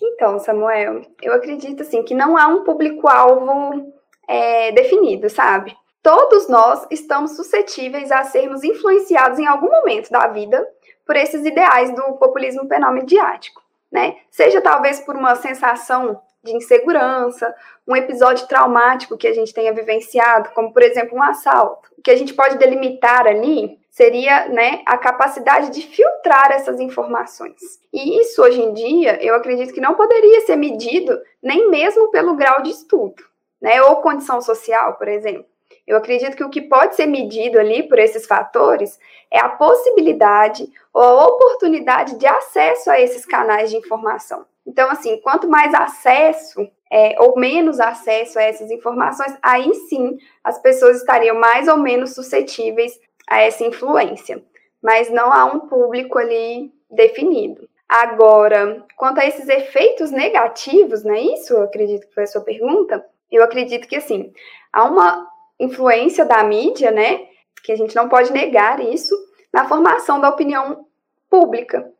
[0.00, 3.92] Então, Samuel, eu acredito assim que não há um público-alvo
[4.26, 5.76] é, definido, sabe?
[6.02, 10.66] Todos nós estamos suscetíveis a sermos influenciados em algum momento da vida
[11.06, 14.16] por esses ideais do populismo penal mediático, né?
[14.30, 17.54] Seja talvez por uma sensação de insegurança,
[17.86, 21.90] um episódio traumático que a gente tenha vivenciado, como por exemplo um assalto.
[21.98, 27.60] O que a gente pode delimitar ali seria né, a capacidade de filtrar essas informações.
[27.92, 32.34] E isso, hoje em dia, eu acredito que não poderia ser medido nem mesmo pelo
[32.34, 33.22] grau de estudo,
[33.60, 35.44] né, ou condição social, por exemplo.
[35.86, 38.98] Eu acredito que o que pode ser medido ali por esses fatores
[39.30, 44.46] é a possibilidade ou a oportunidade de acesso a esses canais de informação.
[44.66, 50.60] Então, assim, quanto mais acesso é, ou menos acesso a essas informações, aí sim as
[50.60, 54.42] pessoas estariam mais ou menos suscetíveis a essa influência.
[54.82, 57.66] Mas não há um público ali definido.
[57.88, 61.54] Agora, quanto a esses efeitos negativos, não é isso?
[61.54, 63.02] Eu acredito que foi a sua pergunta.
[63.30, 64.30] Eu acredito que, assim,
[64.70, 65.26] há uma
[65.58, 67.26] influência da mídia, né?
[67.64, 69.14] Que a gente não pode negar isso,
[69.50, 70.84] na formação da opinião
[71.30, 71.90] pública.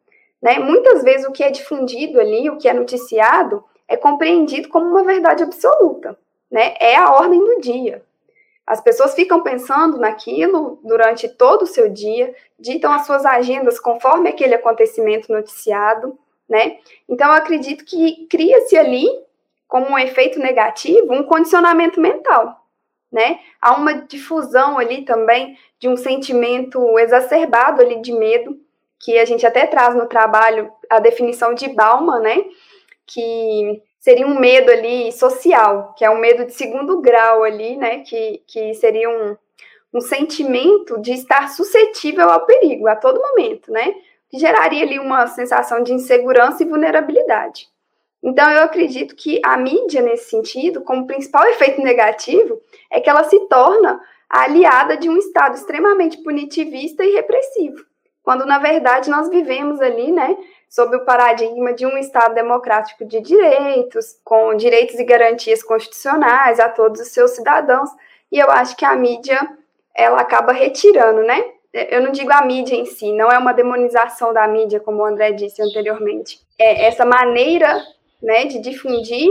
[0.43, 0.59] Né?
[0.59, 5.05] Muitas vezes o que é difundido ali, o que é noticiado, é compreendido como uma
[5.05, 6.19] verdade absoluta.
[6.51, 6.75] Né?
[6.81, 8.03] É a ordem do dia.
[8.67, 14.31] As pessoas ficam pensando naquilo durante todo o seu dia, ditam as suas agendas conforme
[14.31, 16.79] aquele acontecimento noticiado, né?
[17.09, 19.07] Então, eu acredito que cria-se ali,
[19.67, 22.67] como um efeito negativo, um condicionamento mental,
[23.11, 23.41] né?
[23.61, 28.59] Há uma difusão ali também de um sentimento exacerbado ali de medo,
[29.01, 32.45] que a gente até traz no trabalho a definição de Bauman, né?
[33.07, 38.01] Que seria um medo ali social, que é um medo de segundo grau ali, né?
[38.01, 39.37] Que, que seria um,
[39.95, 43.95] um sentimento de estar suscetível ao perigo a todo momento, né?
[44.29, 47.69] Que geraria ali uma sensação de insegurança e vulnerabilidade.
[48.23, 52.61] Então, eu acredito que a mídia, nesse sentido, como principal efeito negativo,
[52.91, 57.85] é que ela se torna aliada de um Estado extremamente punitivista e repressivo
[58.23, 60.37] quando na verdade nós vivemos ali, né,
[60.73, 66.67] sob o paradigma de um Estado democrático de direitos, com direitos e garantias constitucionais a
[66.67, 67.91] todos os seus cidadãos,
[68.31, 69.39] e eu acho que a mídia
[69.95, 71.45] ela acaba retirando, né?
[71.75, 75.05] Eu não digo a mídia em si, não é uma demonização da mídia, como o
[75.05, 76.41] André disse anteriormente.
[76.59, 77.79] É essa maneira,
[78.23, 79.29] né, de difundir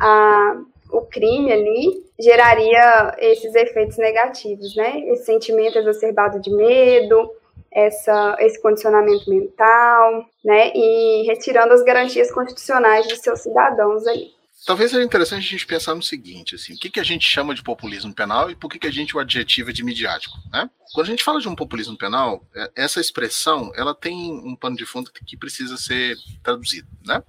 [0.00, 5.00] a, o crime ali geraria esses efeitos negativos, né?
[5.08, 7.30] Esse sentimento exacerbado de medo,
[7.72, 14.32] essa, esse condicionamento mental, né, e retirando as garantias constitucionais dos seus cidadãos ali.
[14.66, 17.54] Talvez seja interessante a gente pensar no seguinte, assim, o que, que a gente chama
[17.54, 20.68] de populismo penal e por que, que a gente o adjetiva de midiático, né?
[20.92, 24.76] Quando a gente fala de um populismo penal, é, essa expressão, ela tem um pano
[24.76, 27.22] de fundo que precisa ser traduzido, né?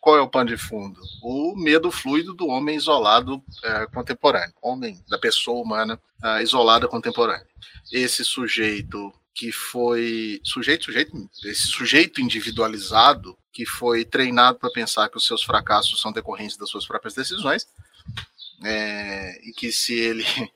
[0.00, 1.00] Qual é o pano de fundo?
[1.20, 7.46] O medo fluido do homem isolado é, contemporâneo, homem, da pessoa humana é, isolada contemporânea.
[7.92, 15.16] Esse sujeito que foi sujeito, sujeito, esse sujeito individualizado que foi treinado para pensar que
[15.16, 17.66] os seus fracassos são decorrentes das suas próprias decisões
[18.64, 20.24] é, e que se ele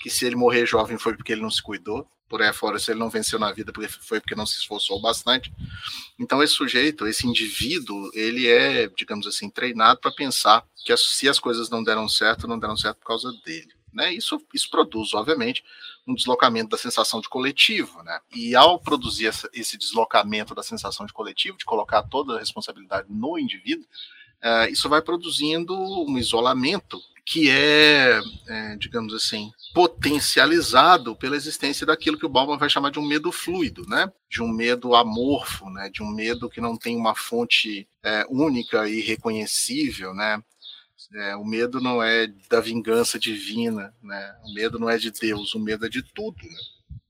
[0.00, 2.90] que se ele morrer jovem foi porque ele não se cuidou, por aí fora se
[2.90, 5.52] ele não venceu na vida foi porque não se esforçou bastante.
[6.18, 11.28] Então esse sujeito, esse indivíduo, ele é, digamos assim, treinado para pensar que as, se
[11.28, 13.77] as coisas não deram certo, não deram certo por causa dele.
[13.92, 14.12] Né?
[14.12, 15.64] Isso, isso produz, obviamente,
[16.06, 18.02] um deslocamento da sensação de coletivo.
[18.02, 18.20] Né?
[18.34, 23.08] E ao produzir essa, esse deslocamento da sensação de coletivo, de colocar toda a responsabilidade
[23.10, 23.86] no indivíduo,
[24.40, 32.16] é, isso vai produzindo um isolamento que é, é, digamos assim, potencializado pela existência daquilo
[32.16, 34.10] que o Bauman vai chamar de um medo fluido, né?
[34.30, 35.90] De um medo amorfo, né?
[35.90, 40.42] De um medo que não tem uma fonte é, única e reconhecível, né?
[41.14, 44.36] É, o medo não é da vingança divina, né?
[44.44, 47.00] O medo não é de Deus, o medo é de tudo, né?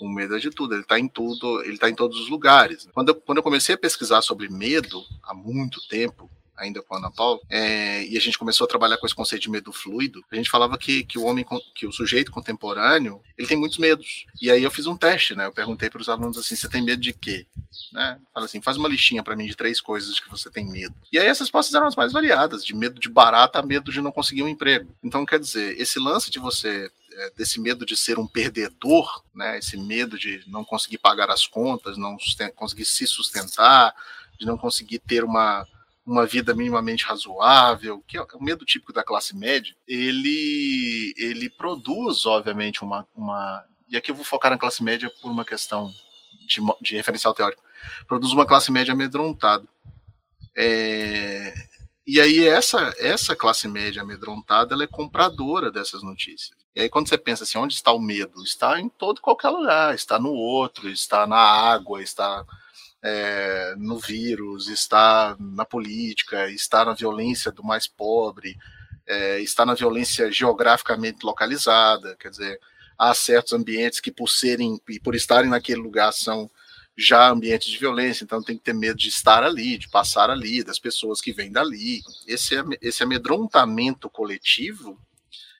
[0.00, 2.88] O medo é de tudo, ele está em tudo, ele está em todos os lugares.
[2.92, 6.98] Quando eu, quando eu comecei a pesquisar sobre medo há muito tempo, ainda com a
[6.98, 10.24] Ana Paula, é, e a gente começou a trabalhar com esse conceito de medo fluido,
[10.30, 14.26] a gente falava que, que o homem, que o sujeito contemporâneo, ele tem muitos medos.
[14.40, 15.46] E aí eu fiz um teste, né?
[15.46, 17.46] Eu perguntei para os alunos assim, você tem medo de quê?
[17.92, 18.18] Né?
[18.32, 20.94] Fala assim, faz uma listinha para mim de três coisas que você tem medo.
[21.12, 24.00] E aí essas respostas eram as mais variadas, de medo de barata a medo de
[24.00, 24.94] não conseguir um emprego.
[25.02, 29.58] Então, quer dizer, esse lance de você é, desse medo de ser um perdedor, né,
[29.58, 32.16] esse medo de não conseguir pagar as contas, não
[32.56, 33.94] conseguir se sustentar,
[34.38, 35.66] de não conseguir ter uma,
[36.06, 42.26] uma vida minimamente razoável, que é o medo típico da classe média, ele, ele produz,
[42.26, 43.64] obviamente, uma, uma.
[43.88, 45.90] E aqui eu vou focar na classe média por uma questão
[46.46, 47.62] de, de referencial teórico.
[48.06, 49.66] Produz uma classe média amedrontada.
[50.56, 51.54] É,
[52.06, 56.56] e aí essa, essa classe média amedrontada ela é compradora dessas notícias.
[56.76, 58.42] E aí quando você pensa assim, onde está o medo?
[58.42, 62.44] Está em todo qualquer lugar, está no outro, está na água, está
[63.04, 68.56] é, no vírus, está na política, está na violência do mais pobre,
[69.06, 72.58] é, está na violência geograficamente localizada, quer dizer,
[72.98, 76.50] há certos ambientes que por serem e por estarem naquele lugar são
[76.96, 80.62] já ambientes de violência, então tem que ter medo de estar ali, de passar ali,
[80.64, 82.00] das pessoas que vêm dali.
[82.26, 84.98] Esse, esse amedrontamento coletivo,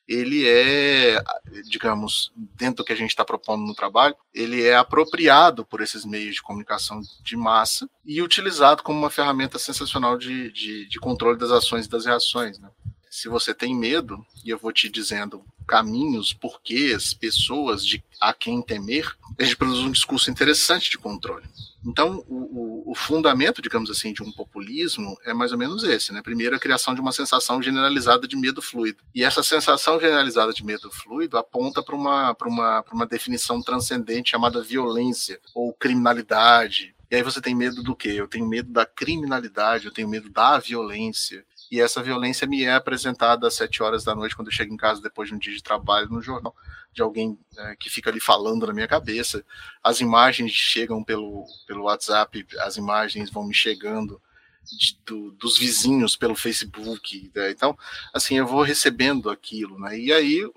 [0.09, 1.23] ele é,
[1.65, 6.05] digamos, dentro do que a gente está propondo no trabalho, ele é apropriado por esses
[6.05, 11.39] meios de comunicação de massa e utilizado como uma ferramenta sensacional de, de, de controle
[11.39, 12.59] das ações e das reações.
[12.59, 12.69] Né?
[13.11, 18.61] Se você tem medo, e eu vou te dizendo caminhos, porquês, pessoas de a quem
[18.61, 21.47] temer, a gente produz um discurso interessante de controle.
[21.85, 26.23] Então, o, o, fundamento, digamos assim, de um populismo é mais ou menos esse, né?
[26.23, 29.03] Primeiro, a criação de uma sensação generalizada de medo fluido.
[29.15, 34.63] E essa sensação generalizada de medo fluido aponta para uma, uma, uma definição transcendente chamada
[34.63, 36.95] violência ou criminalidade.
[37.11, 38.15] E aí você tem medo do quê?
[38.17, 41.45] Eu tenho medo da criminalidade, eu tenho medo da violência.
[41.75, 44.77] E essa violência me é apresentada às sete horas da noite, quando eu chego em
[44.77, 46.55] casa depois de um dia de trabalho no jornal
[46.93, 49.45] de alguém é, que fica ali falando na minha cabeça.
[49.83, 54.23] As imagens chegam pelo, pelo WhatsApp, as imagens vão me chegando
[54.63, 57.29] de, do, dos vizinhos pelo Facebook.
[57.35, 57.51] Né?
[57.51, 57.77] Então,
[58.13, 59.99] assim, eu vou recebendo aquilo, né?
[59.99, 60.49] E aí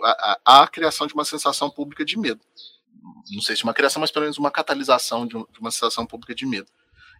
[0.46, 2.42] há a, criação de uma sensação pública de medo.
[3.32, 6.36] Não sei se uma criação, mas pelo menos uma catalisação de, de uma sensação pública
[6.36, 6.68] de medo.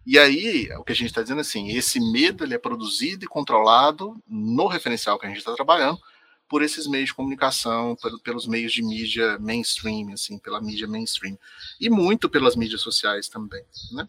[0.06, 3.24] E aí, o que a gente está dizendo é assim, esse medo ele é produzido
[3.24, 6.00] e controlado no referencial que a gente está trabalhando,
[6.48, 11.38] por esses meios de comunicação, pelos meios de mídia mainstream, assim, pela mídia mainstream.
[11.78, 14.08] E muito pelas mídias sociais também, né?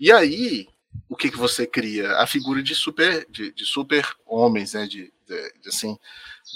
[0.00, 0.66] E aí,
[1.08, 2.16] o que, que você cria?
[2.16, 4.86] A figura de super, de, de super homens, né?
[4.86, 5.98] De, de, de, assim,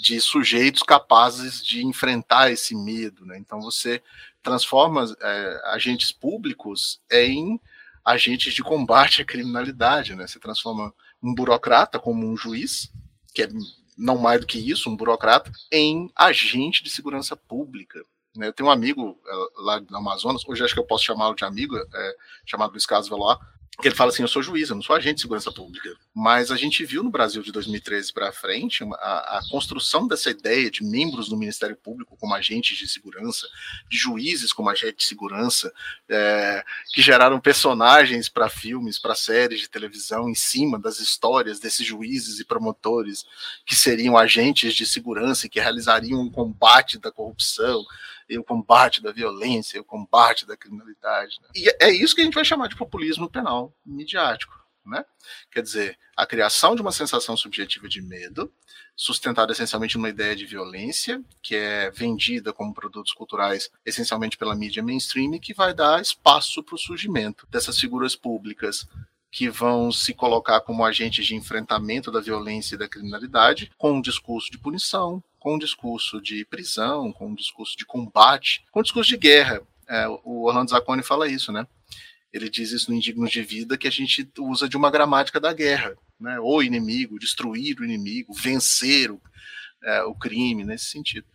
[0.01, 3.37] de sujeitos capazes de enfrentar esse medo, né?
[3.37, 4.01] Então você
[4.41, 7.59] transforma é, agentes públicos em
[8.07, 10.25] agentes de combate à criminalidade, né?
[10.25, 12.89] Você transforma um burocrata como um juiz,
[13.33, 13.49] que é
[13.97, 18.01] não mais do que isso, um burocrata, em agente de segurança pública.
[18.33, 18.47] Né?
[18.47, 21.43] Eu tenho um amigo é, lá no Amazonas, hoje acho que eu posso chamá-lo de
[21.43, 22.15] amigo, é,
[22.45, 23.39] chamado Luiz Carlos Veloar,
[23.81, 25.95] que ele fala assim: eu sou juiz, eu não sou agente de segurança pública.
[26.13, 30.71] Mas a gente viu no Brasil de 2013 para frente a, a, construção dessa ideia
[30.71, 33.47] de membros do Ministério Público como agentes de segurança,
[33.87, 35.71] de juízes como agentes de segurança,
[36.09, 41.85] é, que geraram personagens para filmes, para séries de televisão em cima das histórias desses
[41.85, 43.25] juízes e promotores
[43.65, 47.85] que seriam agentes de segurança e que realizariam um combate da corrupção
[48.35, 51.37] o combate da violência, o combate da criminalidade.
[51.41, 51.47] Né?
[51.55, 54.55] E é isso que a gente vai chamar de populismo penal midiático.
[54.85, 55.03] Né?
[55.51, 58.51] Quer dizer, a criação de uma sensação subjetiva de medo,
[58.95, 64.81] sustentada essencialmente numa ideia de violência, que é vendida como produtos culturais essencialmente pela mídia
[64.81, 68.87] mainstream, que vai dar espaço para o surgimento dessas figuras públicas
[69.29, 74.01] que vão se colocar como agentes de enfrentamento da violência e da criminalidade, com um
[74.01, 78.83] discurso de punição, com um discurso de prisão, com um discurso de combate, com um
[78.83, 79.61] discurso de guerra.
[79.87, 81.67] É, o Orlando Zacconi fala isso, né?
[82.37, 85.53] Ele diz isso no Indignos de Vida, que a gente usa de uma gramática da
[85.53, 86.39] guerra, né?
[86.39, 89.21] O inimigo, destruir o inimigo, vencer o,
[89.83, 91.27] é, o crime, nesse sentido.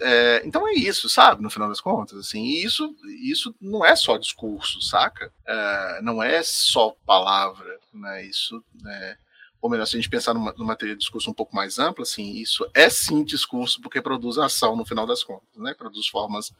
[0.00, 1.42] É, então é isso, sabe?
[1.42, 5.32] No final das contas, assim, e isso, isso não é só discurso, saca?
[5.46, 8.24] É, não é só palavra, né?
[8.24, 9.16] Isso, né?
[9.64, 12.02] ou melhor, se a gente pensar numa, numa teoria de discurso um pouco mais ampla,
[12.02, 15.72] assim, isso é sim discurso porque produz ação no final das contas, né?
[15.72, 16.52] Produz formas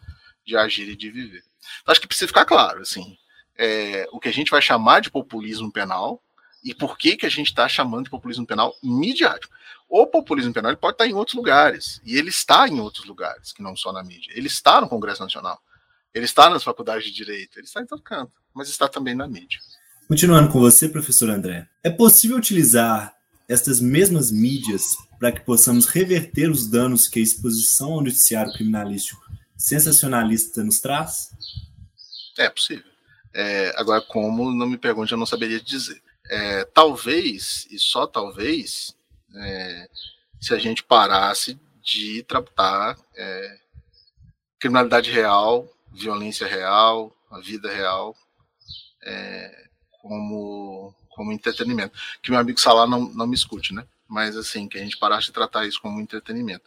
[0.43, 1.45] de agir e de viver.
[1.83, 3.15] Então, acho que precisa ficar claro, assim,
[3.57, 6.23] é, o que a gente vai chamar de populismo penal
[6.63, 9.53] e por que que a gente está chamando de populismo penal midiático.
[9.89, 13.63] O populismo penal pode estar em outros lugares e ele está em outros lugares que
[13.63, 14.33] não só na mídia.
[14.35, 15.61] Ele está no Congresso Nacional,
[16.13, 19.29] ele está nas faculdades de direito, ele está em todo canto, mas está também na
[19.29, 19.61] mídia.
[20.09, 23.15] Continuando com você, professor André, é possível utilizar
[23.49, 29.23] estas mesmas mídias para que possamos reverter os danos que a exposição ao noticiário criminalístico
[29.57, 31.31] sensacionalista nos traz?
[32.39, 32.94] É possível.
[33.35, 36.01] É, agora, como não me pergunte, eu não saberia dizer.
[36.31, 38.97] É, talvez, e só talvez,
[39.37, 39.89] é,
[40.41, 43.59] se a gente parasse de tratar é,
[44.59, 48.17] criminalidade real, violência real, a vida real,
[49.03, 49.69] é,
[50.01, 51.99] como, como entretenimento.
[52.23, 53.87] Que meu amigo Salah não, não me escute, né?
[54.09, 56.65] Mas assim, que a gente parasse de tratar isso como entretenimento.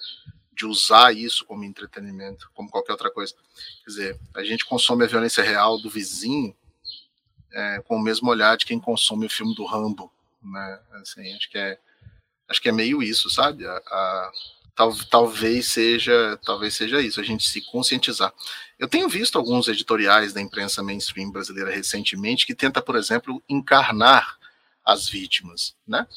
[0.58, 3.36] De usar isso como entretenimento, como qualquer outra coisa.
[3.84, 6.56] Quer dizer, a gente consome a violência real do vizinho
[7.54, 10.80] é, com o mesmo olhar de quem consome o filme do Rambo, né?
[10.94, 11.78] Assim, acho que é,
[12.48, 13.66] acho que é meio isso, sabe?
[13.66, 14.32] A, a
[14.76, 18.34] tal, talvez seja talvez seja isso, a gente se conscientizar.
[18.78, 24.38] Eu tenho visto alguns editoriais da imprensa mainstream brasileira recentemente que tenta, por exemplo, encarnar
[24.86, 26.08] as vítimas, né?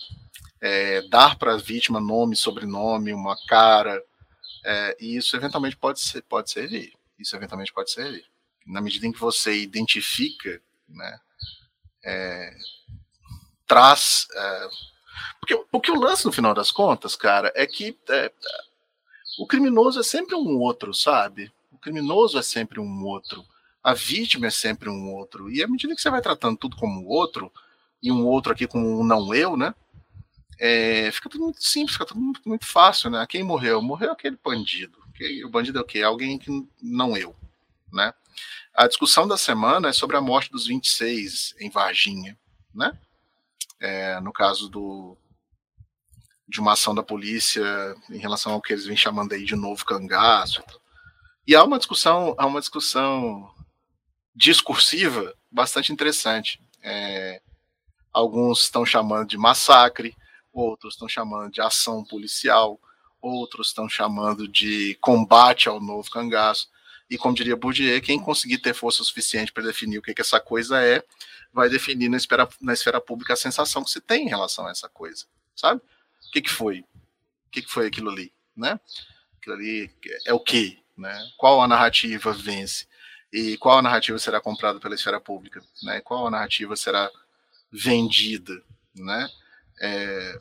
[0.60, 4.02] É, dar para a vítima nome, sobrenome, uma cara,
[4.64, 6.92] é, e isso eventualmente pode ser, pode servir.
[7.18, 8.24] Isso eventualmente pode servir.
[8.66, 11.20] Na medida em que você identifica, né,
[12.04, 12.56] é,
[13.66, 14.26] traz.
[14.32, 14.68] É,
[15.38, 18.32] porque, porque o lance, no final das contas, cara, é que é,
[19.38, 21.52] o criminoso é sempre um outro, sabe?
[21.72, 23.44] O criminoso é sempre um outro.
[23.82, 25.50] A vítima é sempre um outro.
[25.50, 27.50] E à medida que você vai tratando tudo como outro,
[28.02, 29.74] e um outro aqui como um não eu, né?
[30.62, 33.26] É, fica tudo muito simples, fica tudo muito, muito, fácil, né?
[33.26, 33.80] Quem morreu?
[33.80, 34.98] Morreu aquele bandido.
[35.44, 36.02] O bandido é o quê?
[36.02, 36.50] Alguém que
[36.82, 37.34] não eu,
[37.90, 38.12] né?
[38.74, 42.38] A discussão da semana é sobre a morte dos 26 em Varginha,
[42.74, 42.92] né?
[43.80, 45.16] É, no caso do,
[46.46, 47.64] de uma ação da polícia
[48.11, 50.62] em relação ao que eles vêm chamando aí de novo cangaço.
[51.46, 53.50] E há uma discussão, há uma discussão
[54.34, 56.61] discursiva bastante interessante.
[56.82, 57.40] É,
[58.12, 60.14] alguns estão chamando de massacre,
[60.53, 62.80] outros estão chamando de ação policial,
[63.20, 66.68] outros estão chamando de combate ao novo cangaço.
[67.09, 70.40] E como diria Bourdieu, quem conseguir ter força suficiente para definir o que, que essa
[70.40, 71.03] coisa é,
[71.53, 74.70] vai definir na esfera, na esfera pública a sensação que se tem em relação a
[74.70, 75.80] essa coisa, sabe?
[76.28, 76.80] O que, que foi?
[76.80, 78.78] O que, que foi aquilo ali, né?
[79.38, 79.90] Aquilo ali
[80.24, 81.18] é o que, né?
[81.36, 82.86] Qual a narrativa vence?
[83.32, 86.01] E qual a narrativa será comprada pela esfera pública, né?
[86.01, 87.11] Qual a narrativa será
[87.72, 88.62] vendida,
[88.94, 89.28] né?
[89.80, 90.38] É,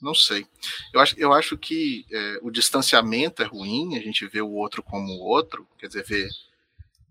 [0.00, 0.46] não sei.
[0.92, 4.82] Eu acho, eu acho que é, o distanciamento é ruim, a gente vê o outro
[4.82, 6.28] como o outro, quer dizer, ver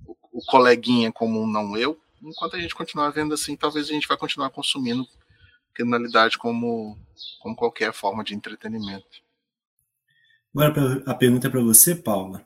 [0.06, 2.00] o, o, coleguinha como um não eu.
[2.22, 5.08] Enquanto a gente continuar vendo assim, talvez a gente vai continuar consumindo
[5.74, 6.98] criminalidade como,
[7.42, 9.24] como qualquer forma de entretenimento.
[10.56, 12.46] Agora a pergunta é para você, Paula.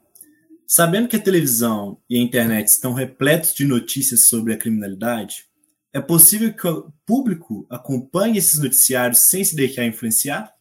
[0.65, 5.46] Sabendo que a televisão e a internet estão repletos de notícias sobre a criminalidade,
[5.97, 10.53] é possível que o público acompanhe esses noticiários sem se deixar influenciar?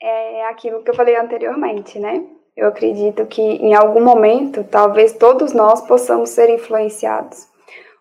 [0.00, 2.22] É aquilo que eu falei anteriormente, né?
[2.54, 7.48] Eu acredito que em algum momento, talvez todos nós possamos ser influenciados.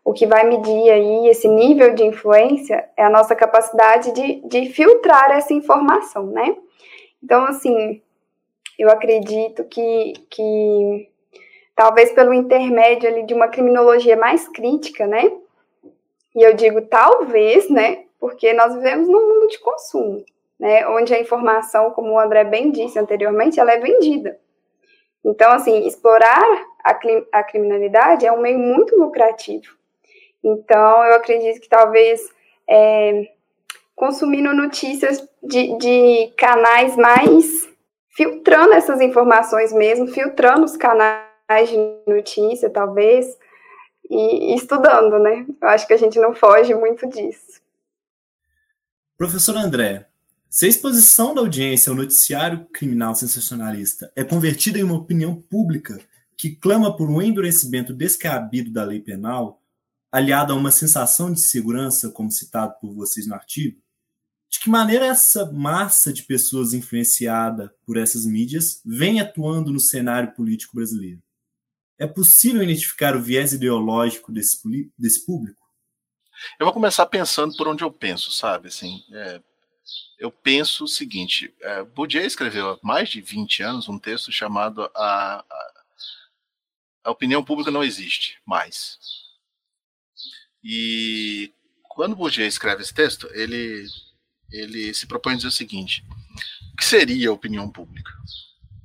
[0.04, 4.66] O que vai medir aí esse nível de influência é a nossa capacidade de, de
[4.74, 6.58] filtrar essa informação, né?
[7.24, 8.02] Então, assim,
[8.78, 11.10] eu acredito que, que
[11.76, 15.32] talvez pelo intermédio ali de uma criminologia mais crítica, né?
[16.36, 18.05] E eu digo talvez, né?
[18.19, 20.23] Porque nós vivemos num mundo de consumo,
[20.59, 20.88] né?
[20.88, 24.39] Onde a informação, como o André bem disse anteriormente, ela é vendida.
[25.23, 26.43] Então, assim, explorar
[26.84, 26.97] a,
[27.32, 29.75] a criminalidade é um meio muito lucrativo.
[30.43, 32.27] Então, eu acredito que talvez
[32.67, 33.27] é,
[33.95, 37.69] consumindo notícias de, de canais mais
[38.09, 41.77] filtrando essas informações mesmo, filtrando os canais de
[42.07, 43.38] notícia, talvez,
[44.12, 45.45] e, estudando, né?
[45.62, 47.62] Eu acho que a gente não foge muito disso.
[49.18, 50.07] Professor André,
[50.49, 55.97] se a exposição da audiência ao noticiário criminal sensacionalista é convertida em uma opinião pública
[56.36, 59.62] que clama por um endurecimento descabido da lei penal,
[60.12, 63.80] aliado a uma sensação de segurança, como citado por vocês no artigo,
[64.49, 70.34] de que maneira essa massa de pessoas influenciada por essas mídias vem atuando no cenário
[70.34, 71.22] político brasileiro?
[72.02, 74.58] É possível identificar o viés ideológico desse,
[74.97, 75.62] desse público?
[76.60, 78.70] Eu vou começar pensando por onde eu penso, sabe?
[78.70, 79.39] Assim, é,
[80.18, 84.82] eu penso o seguinte: é, Bourdieu escreveu há mais de 20 anos um texto chamado
[84.95, 85.84] a, a,
[87.04, 88.97] a Opinião Pública Não Existe Mais.
[90.64, 93.86] E quando Bourdieu escreve esse texto, ele,
[94.52, 96.04] ele se propõe a dizer o seguinte:
[96.74, 98.12] o que seria a opinião pública?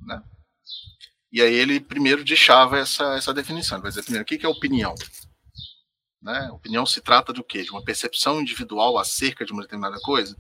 [0.03, 0.23] Né?
[1.37, 3.77] E aí ele primeiro deixava essa, essa definição.
[3.77, 4.95] Ele vai dizer primeiro, o que é opinião?
[6.23, 6.51] Né?
[6.51, 7.63] Opinião se trata do quê?
[7.63, 10.35] De uma percepção individual acerca de uma determinada coisa?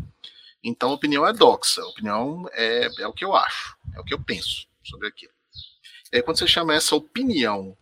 [0.64, 1.84] Então, opinião é doxa.
[1.84, 5.34] Opinião é, é o que eu acho, é o que eu penso sobre aquilo.
[6.10, 7.76] E aí, quando você chama essa opinião,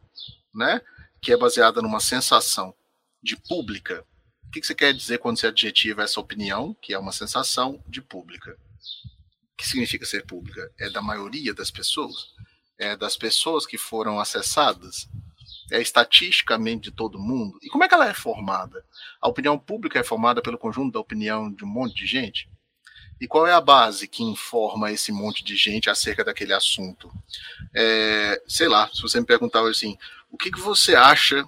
[0.53, 0.81] né,
[1.23, 2.75] que é baseada numa sensação
[3.23, 4.05] de pública,
[4.43, 7.81] o que, que você quer dizer quando você adjetiva essa opinião, que é uma sensação
[7.87, 8.59] de pública?
[9.53, 10.69] O que significa ser pública?
[10.77, 12.34] É da maioria das pessoas?
[12.79, 15.09] É, das pessoas que foram acessadas?
[15.71, 17.59] É estatisticamente de todo mundo?
[17.63, 18.85] E como é que ela é formada?
[19.21, 22.49] A opinião pública é formada pelo conjunto da opinião de um monte de gente?
[23.21, 27.11] E qual é a base que informa esse monte de gente acerca daquele assunto?
[27.75, 29.97] É, sei lá, se você me perguntar assim,
[30.31, 31.45] o que, que você acha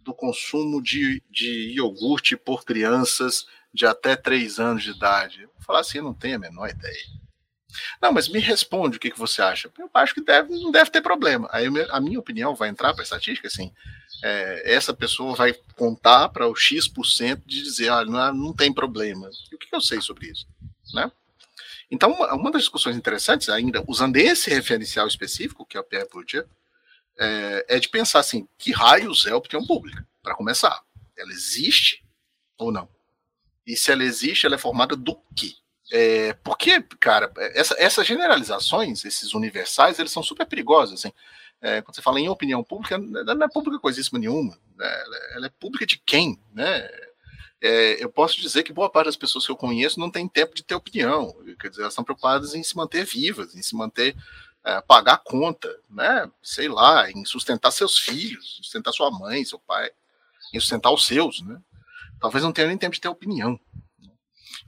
[0.00, 5.42] do consumo de, de iogurte por crianças de até 3 anos de idade?
[5.42, 7.06] Eu vou falar assim, eu não tenho a menor ideia.
[8.00, 9.70] Não, mas me responde o que, que você acha.
[9.78, 11.48] Eu acho que deve, não deve ter problema.
[11.52, 13.72] Aí a minha opinião vai entrar para a estatística, assim,
[14.22, 19.30] é, essa pessoa vai contar para o X% de dizer, ah, não, não tem problema.
[19.50, 20.46] E o que, que eu sei sobre isso?
[20.92, 21.10] Né?
[21.90, 26.08] Então, uma, uma, das discussões interessantes, ainda usando esse referencial específico, que é o Pierre
[26.10, 26.44] Bourdieu,
[27.18, 30.82] é, é de pensar assim, que raios é a opinião pública, para começar.
[31.16, 32.04] Ela existe
[32.56, 32.88] ou não?
[33.66, 35.52] E se ela existe, ela é formada do quê?
[35.90, 41.12] É, porque, cara, essa, essas generalizações, esses universais, eles são super perigosos, assim.
[41.60, 44.56] É, quando você fala em opinião pública, não é pública coisíssima nenhuma.
[44.76, 45.02] Né?
[45.34, 46.88] Ela é pública de quem, né?
[47.60, 50.54] É, eu posso dizer que boa parte das pessoas que eu conheço não tem tempo
[50.54, 51.34] de ter opinião.
[51.58, 54.14] Quer dizer, elas estão preocupadas em se manter vivas, em se manter
[54.64, 56.30] é, pagar conta, né?
[56.40, 59.90] Sei lá, em sustentar seus filhos, sustentar sua mãe, seu pai,
[60.52, 61.60] em sustentar os seus, né?
[62.20, 63.58] Talvez não tenha nem tempo de ter opinião.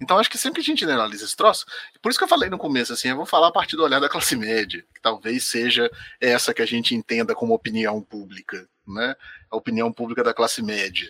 [0.00, 1.66] Então, acho que sempre que a gente generaliza esse troço,
[2.00, 4.00] por isso que eu falei no começo, assim, eu vou falar a partir do olhar
[4.00, 5.90] da classe média, que talvez seja
[6.20, 9.14] essa que a gente entenda como opinião pública, né?
[9.50, 11.08] A opinião pública da classe média.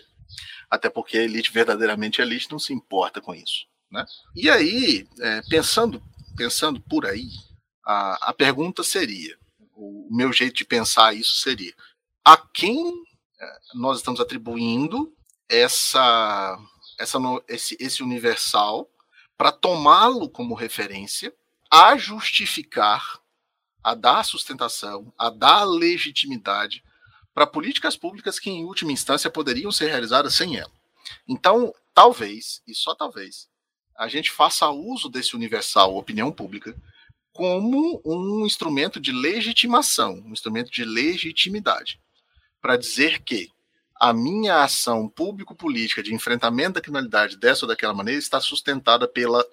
[0.69, 4.05] Até porque a elite, verdadeiramente a elite, não se importa com isso, né?
[4.35, 6.03] E aí, é, pensando,
[6.37, 7.31] pensando por aí,
[7.85, 9.39] a, a pergunta seria,
[9.75, 11.73] o meu jeito de pensar isso seria,
[12.25, 12.93] a quem
[13.41, 15.13] é, nós estamos atribuindo
[15.49, 16.59] essa
[17.01, 18.89] essa, esse, esse universal
[19.37, 21.35] para tomá-lo como referência,
[21.73, 23.19] a justificar,
[23.83, 26.85] a dar sustentação, a dar legitimidade
[27.33, 30.71] para políticas públicas que, em última instância, poderiam ser realizadas sem ela.
[31.27, 33.49] Então, talvez, e só talvez,
[33.97, 36.77] a gente faça uso desse universal opinião pública
[37.33, 41.99] como um instrumento de legitimação, um instrumento de legitimidade,
[42.61, 43.51] para dizer que
[44.01, 49.45] a minha ação público-política de enfrentamento da criminalidade dessa ou daquela maneira está sustentada pela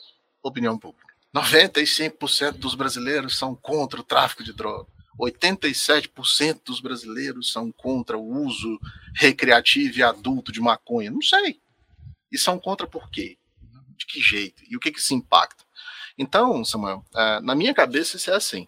[0.42, 1.14] opinião pública.
[1.36, 4.88] 95% dos brasileiros são contra o tráfico de drogas.
[5.20, 8.80] 87% dos brasileiros são contra o uso
[9.14, 11.12] recreativo e adulto de maconha.
[11.12, 11.60] Não sei.
[12.32, 13.38] E são contra por quê?
[13.98, 14.64] De que jeito?
[14.70, 15.66] E o que, que isso impacta?
[16.18, 18.68] Então, Samuel, é, na minha cabeça isso é assim.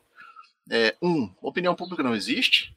[0.70, 2.76] É, um, opinião pública não existe.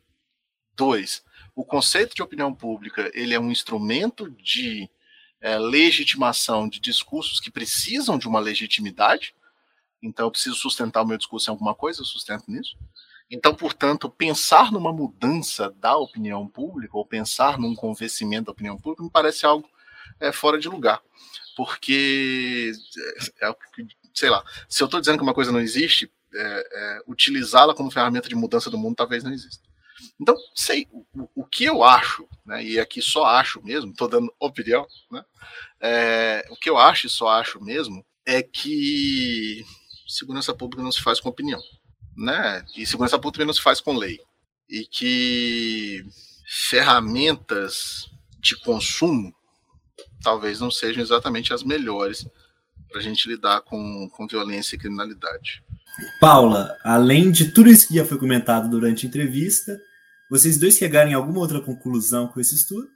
[0.77, 1.25] Dois,
[1.55, 4.89] o conceito de opinião pública ele é um instrumento de
[5.41, 9.35] é, legitimação de discursos que precisam de uma legitimidade.
[10.01, 12.77] Então, eu preciso sustentar o meu discurso em alguma coisa, eu sustento nisso.
[13.31, 19.03] Então, portanto, pensar numa mudança da opinião pública, ou pensar num convencimento da opinião pública,
[19.03, 19.69] me parece algo
[20.21, 21.03] é, fora de lugar.
[21.57, 22.73] Porque,
[23.41, 23.57] é, é
[24.15, 27.91] sei lá, se eu estou dizendo que uma coisa não existe, é, é, utilizá-la como
[27.91, 29.72] ferramenta de mudança do mundo talvez não exista.
[30.21, 34.33] Então, sei, o, o que eu acho, né, e aqui só acho mesmo, estou dando
[34.39, 35.25] opinião, né,
[35.81, 39.65] é, o que eu acho e só acho mesmo é que
[40.07, 41.61] segurança pública não se faz com opinião,
[42.17, 44.21] né, e segurança pública não se faz com lei,
[44.69, 46.05] e que
[46.47, 49.35] ferramentas de consumo
[50.23, 52.27] talvez não sejam exatamente as melhores
[52.89, 55.63] para a gente lidar com, com violência e criminalidade.
[56.21, 59.79] Paula, além de tudo isso que já foi comentado durante a entrevista,
[60.33, 62.89] vocês dois chegaram em alguma outra conclusão com esse estudo?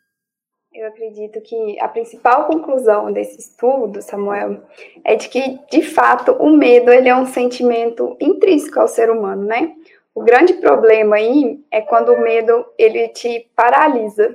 [0.73, 4.63] Eu acredito que a principal conclusão desse estudo, Samuel,
[5.05, 9.45] é de que, de fato, o medo ele é um sentimento intrínseco ao ser humano,
[9.45, 9.75] né?
[10.15, 14.35] O grande problema aí é quando o medo ele te paralisa,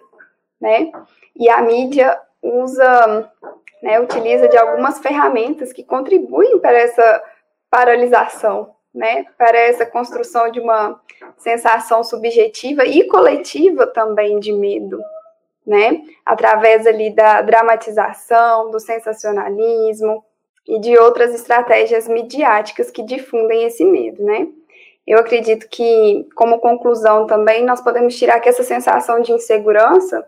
[0.61, 0.91] né?
[1.35, 3.31] E a mídia usa,
[3.81, 7.23] né, utiliza de algumas ferramentas que contribuem para essa
[7.67, 10.99] paralisação, né, para essa construção de uma
[11.37, 14.99] sensação subjetiva e coletiva também de medo,
[15.65, 20.23] né, através ali da dramatização, do sensacionalismo
[20.67, 24.47] e de outras estratégias midiáticas que difundem esse medo, né.
[25.05, 30.25] Eu acredito que, como conclusão também, nós podemos tirar que essa sensação de insegurança,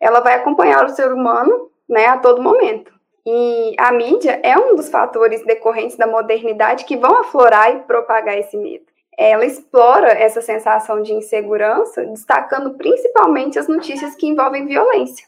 [0.00, 2.97] ela vai acompanhar o ser humano, né, a todo momento.
[3.30, 8.38] E a mídia é um dos fatores decorrentes da modernidade que vão aflorar e propagar
[8.38, 8.86] esse medo.
[9.18, 15.26] Ela explora essa sensação de insegurança, destacando principalmente as notícias que envolvem violência,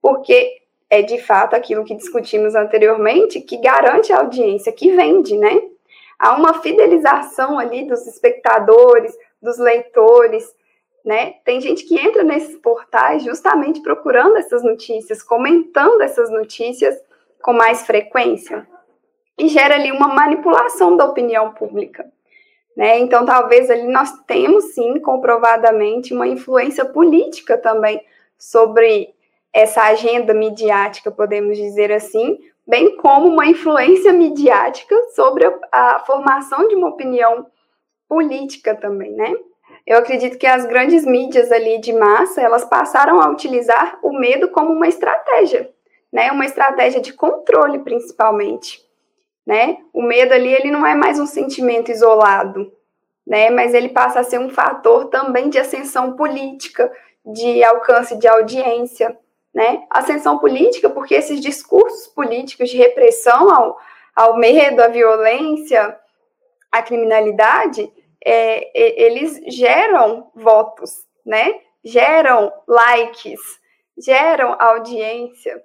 [0.00, 0.52] porque
[0.88, 5.62] é de fato aquilo que discutimos anteriormente que garante a audiência, que vende, né?
[6.20, 10.48] Há uma fidelização ali dos espectadores, dos leitores,
[11.04, 11.34] né?
[11.44, 16.96] Tem gente que entra nesses portais justamente procurando essas notícias, comentando essas notícias
[17.42, 18.66] com mais frequência
[19.38, 22.10] e gera ali uma manipulação da opinião pública.
[22.76, 22.98] Né?
[23.00, 28.00] Então, talvez ali nós temos sim comprovadamente uma influência política também
[28.38, 29.14] sobre
[29.52, 36.74] essa agenda midiática, podemos dizer assim, bem como uma influência midiática sobre a, formação de
[36.74, 37.46] uma opinião
[38.08, 39.32] política também, né?
[39.86, 44.48] Eu acredito que as grandes mídias ali de massa, elas passaram a utilizar o medo
[44.48, 45.68] como uma estratégia
[46.12, 46.30] né?
[46.30, 48.80] Uma estratégia de controle, principalmente,
[49.46, 49.78] né?
[49.92, 52.72] O medo ali, ele não é mais um sentimento isolado,
[53.26, 53.50] né?
[53.50, 56.92] Mas ele passa a ser um fator também de ascensão política,
[57.24, 59.16] de alcance de audiência,
[59.54, 59.84] né?
[59.90, 63.78] Ascensão política porque esses discursos políticos de repressão ao,
[64.14, 65.98] ao medo, à violência,
[66.70, 67.90] à criminalidade,
[68.24, 68.70] é,
[69.04, 71.60] eles geram votos, né?
[71.84, 73.40] Geram likes,
[73.98, 75.62] geram audiência.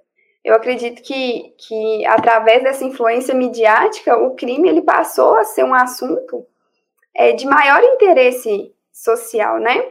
[0.48, 5.74] Eu acredito que, que através dessa influência midiática, o crime ele passou a ser um
[5.74, 6.48] assunto
[7.14, 9.90] é, de maior interesse social, né?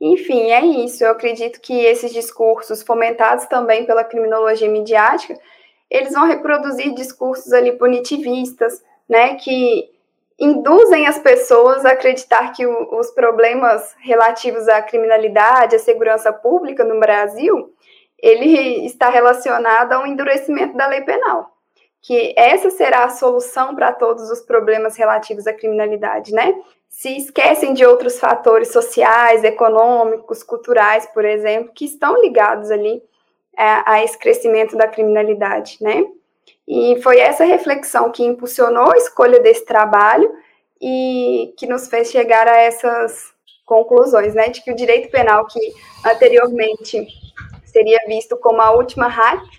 [0.00, 1.04] Enfim, é isso.
[1.04, 5.38] Eu acredito que esses discursos, fomentados também pela criminologia midiática,
[5.88, 9.88] eles vão reproduzir discursos ali punitivistas, né, que
[10.36, 16.82] induzem as pessoas a acreditar que o, os problemas relativos à criminalidade, à segurança pública
[16.82, 17.72] no Brasil,
[18.22, 21.50] ele está relacionado ao endurecimento da lei penal,
[22.00, 26.54] que essa será a solução para todos os problemas relativos à criminalidade, né?
[26.88, 33.02] Se esquecem de outros fatores sociais, econômicos, culturais, por exemplo, que estão ligados ali
[33.56, 36.04] a, a esse crescimento da criminalidade, né?
[36.66, 40.32] E foi essa reflexão que impulsionou a escolha desse trabalho
[40.80, 43.32] e que nos fez chegar a essas
[43.64, 45.60] conclusões, né, de que o direito penal que
[46.04, 47.06] anteriormente
[47.72, 49.50] seria visto como a última rádio,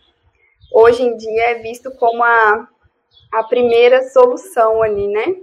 [0.72, 2.68] hoje em dia é visto como a,
[3.34, 5.36] a primeira solução ali, né?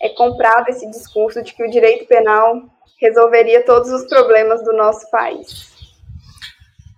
[0.00, 2.62] É comprado esse discurso de que o direito penal
[2.98, 5.70] resolveria todos os problemas do nosso país.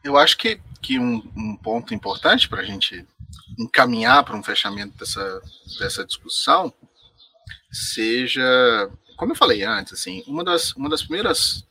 [0.05, 3.07] Eu acho que, que um, um ponto importante para a gente
[3.59, 5.43] encaminhar para um fechamento dessa,
[5.79, 6.73] dessa discussão
[7.71, 11.65] seja, como eu falei antes, assim, uma das, uma das primeiras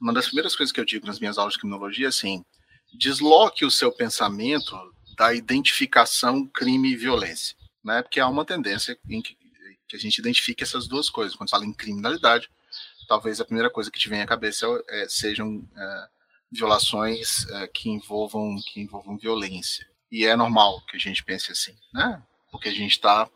[0.00, 2.44] uma das primeiras coisas que eu digo nas minhas aulas de criminologia é assim,
[2.92, 4.76] desloque o seu pensamento
[5.16, 8.02] da identificação crime e violência, né?
[8.02, 9.36] Porque há uma tendência em que,
[9.86, 11.36] que a gente identifique essas duas coisas.
[11.36, 12.48] Quando fala em criminalidade,
[13.08, 16.08] talvez a primeira coisa que te vem à cabeça é, é sejam é,
[16.52, 19.88] violações é, que envolvam que envolvam violência.
[20.10, 22.22] E é normal que a gente pense assim, né?
[22.50, 23.28] Porque a gente está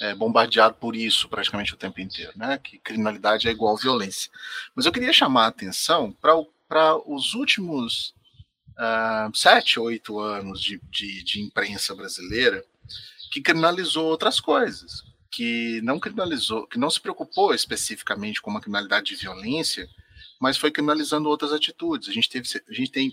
[0.00, 2.58] é, bombardeado por isso praticamente o tempo inteiro, né?
[2.58, 4.30] Que criminalidade é igual violência.
[4.74, 8.14] Mas eu queria chamar a atenção para os últimos
[8.82, 12.64] uh, sete, oito anos de, de, de imprensa brasileira
[13.30, 19.14] que criminalizou outras coisas, que não criminalizou, que não se preocupou especificamente com uma criminalidade
[19.14, 19.88] de violência,
[20.40, 22.08] mas foi criminalizando outras atitudes.
[22.08, 23.12] A gente teve, a gente tem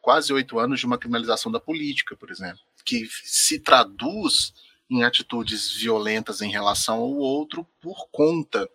[0.00, 4.52] quase oito anos de uma criminalização da política, por exemplo, que se traduz
[4.88, 8.68] em atitudes violentas em relação ao outro por conta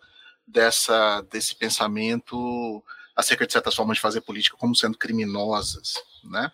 [0.46, 2.82] dessa desse pensamento
[3.14, 5.94] acerca de certas formas de fazer política como sendo criminosas,
[6.30, 6.50] né?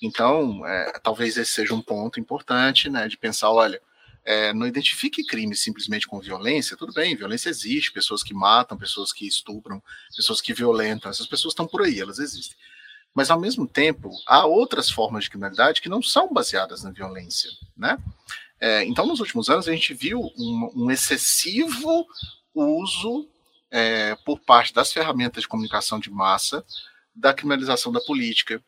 [0.00, 3.80] Então, é, talvez esse seja um ponto importante, né, de pensar, olha,
[4.24, 9.12] é, não identifique crime simplesmente com violência, tudo bem, violência existe, pessoas que matam, pessoas
[9.12, 9.82] que estupram,
[10.14, 12.56] pessoas que violentam, essas pessoas estão por aí, elas existem.
[13.14, 17.50] Mas, ao mesmo tempo, há outras formas de criminalidade que não são baseadas na violência,
[17.76, 17.98] né?
[18.58, 22.06] É, então, nos últimos anos, a gente viu um, um excessivo
[22.54, 23.28] uso
[23.70, 26.64] é, por parte das ferramentas de comunicação de massa
[27.14, 28.62] da criminalização da política,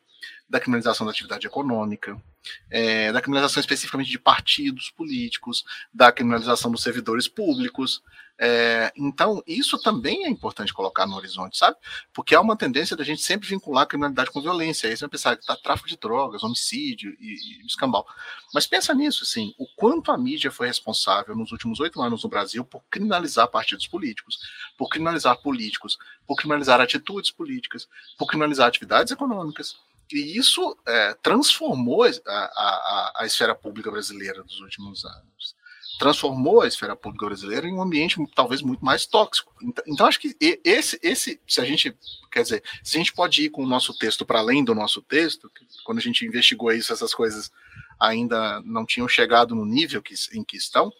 [0.47, 2.21] da criminalização da atividade econômica,
[2.69, 8.03] é, da criminalização especificamente de partidos políticos, da criminalização dos servidores públicos,
[8.37, 11.77] é, então, isso também é importante colocar no horizonte, sabe?
[12.13, 14.89] Porque há uma tendência da gente sempre vincular a criminalidade com violência.
[14.89, 18.05] Aí você vai pensar que tá tráfico de drogas, homicídio e, e escambau.
[18.53, 22.29] Mas pensa nisso, assim, o quanto a mídia foi responsável nos últimos oito anos no
[22.29, 24.39] Brasil por criminalizar partidos políticos,
[24.77, 27.87] por criminalizar políticos, por criminalizar atitudes políticas,
[28.17, 29.77] por criminalizar atividades econômicas.
[30.11, 35.55] E isso é, transformou a, a, a esfera pública brasileira dos últimos anos
[35.97, 39.53] transformou a esfera pública brasileira em um ambiente talvez muito mais tóxico.
[39.61, 41.95] Então, então, acho que esse, esse, se a gente,
[42.31, 45.01] quer dizer, se a gente pode ir com o nosso texto para além do nosso
[45.01, 45.49] texto,
[45.83, 47.51] quando a gente investigou isso, essas coisas
[47.99, 50.91] ainda não tinham chegado no nível que, em que estão,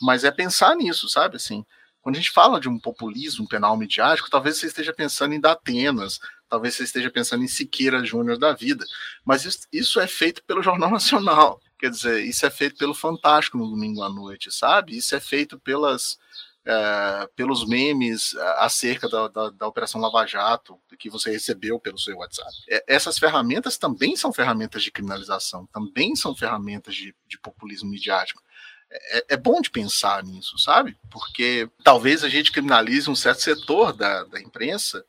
[0.00, 1.36] mas é pensar nisso, sabe?
[1.36, 1.64] Assim,
[2.00, 6.18] quando a gente fala de um populismo penal midiático, talvez você esteja pensando em Datenas,
[6.52, 8.84] talvez você esteja pensando em Siqueira Júnior da vida,
[9.24, 11.58] mas isso, isso é feito pelo Jornal Nacional.
[11.78, 14.94] Quer dizer, isso é feito pelo Fantástico no domingo à noite, sabe?
[14.94, 16.18] Isso é feito pelas,
[16.66, 21.98] é, pelos memes é, acerca da, da, da, Operação Lava Jato que você recebeu pelo
[21.98, 22.50] seu WhatsApp.
[22.68, 28.42] É, essas ferramentas também são ferramentas de criminalização, também são ferramentas de, de populismo midiático.
[28.90, 30.98] É, é, bom de pensar nisso, sabe?
[31.10, 35.02] Porque talvez a gente criminalize um certo setor da, da imprensa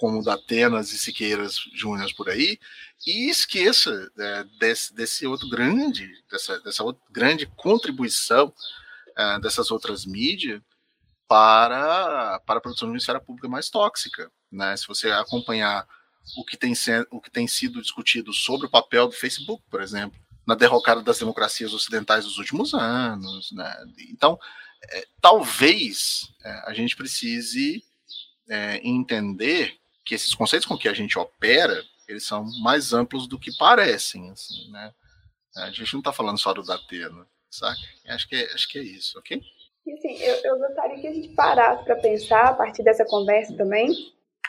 [0.00, 2.58] como da Atenas e Siqueiras Júnior por aí,
[3.06, 8.52] e esqueça é, desse, desse outro grande, dessa, dessa outra grande contribuição
[9.16, 10.62] é, dessas outras mídias
[11.28, 14.32] para, para a produção de uma esfera pública mais tóxica.
[14.50, 14.74] Né?
[14.78, 15.86] Se você acompanhar
[16.34, 16.72] o que, tem,
[17.10, 21.18] o que tem sido discutido sobre o papel do Facebook, por exemplo, na derrocada das
[21.18, 23.52] democracias ocidentais dos últimos anos.
[23.52, 23.84] Né?
[24.08, 24.38] Então,
[24.82, 27.84] é, talvez é, a gente precise
[28.48, 29.78] é, entender
[30.10, 34.28] que esses conceitos com que a gente opera, eles são mais amplos do que parecem,
[34.30, 34.92] assim, né?
[35.56, 37.78] A gente não está falando só do Datena, saca?
[38.08, 39.40] Acho que, é, acho que é isso, ok?
[40.00, 43.88] Sim, eu, eu gostaria que a gente parasse para pensar, a partir dessa conversa também,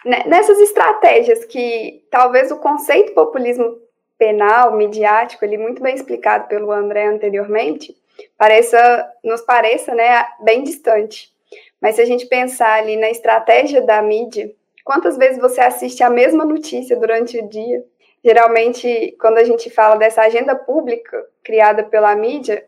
[0.04, 3.80] né, nessas estratégias que talvez o conceito populismo
[4.18, 7.96] penal, midiático, ali muito bem explicado pelo André anteriormente,
[8.36, 11.32] pareça, nos pareça né, bem distante.
[11.80, 14.52] Mas se a gente pensar ali na estratégia da mídia,
[14.84, 17.84] quantas vezes você assiste a mesma notícia durante o dia?
[18.24, 22.66] Geralmente, quando a gente fala dessa agenda pública criada pela mídia,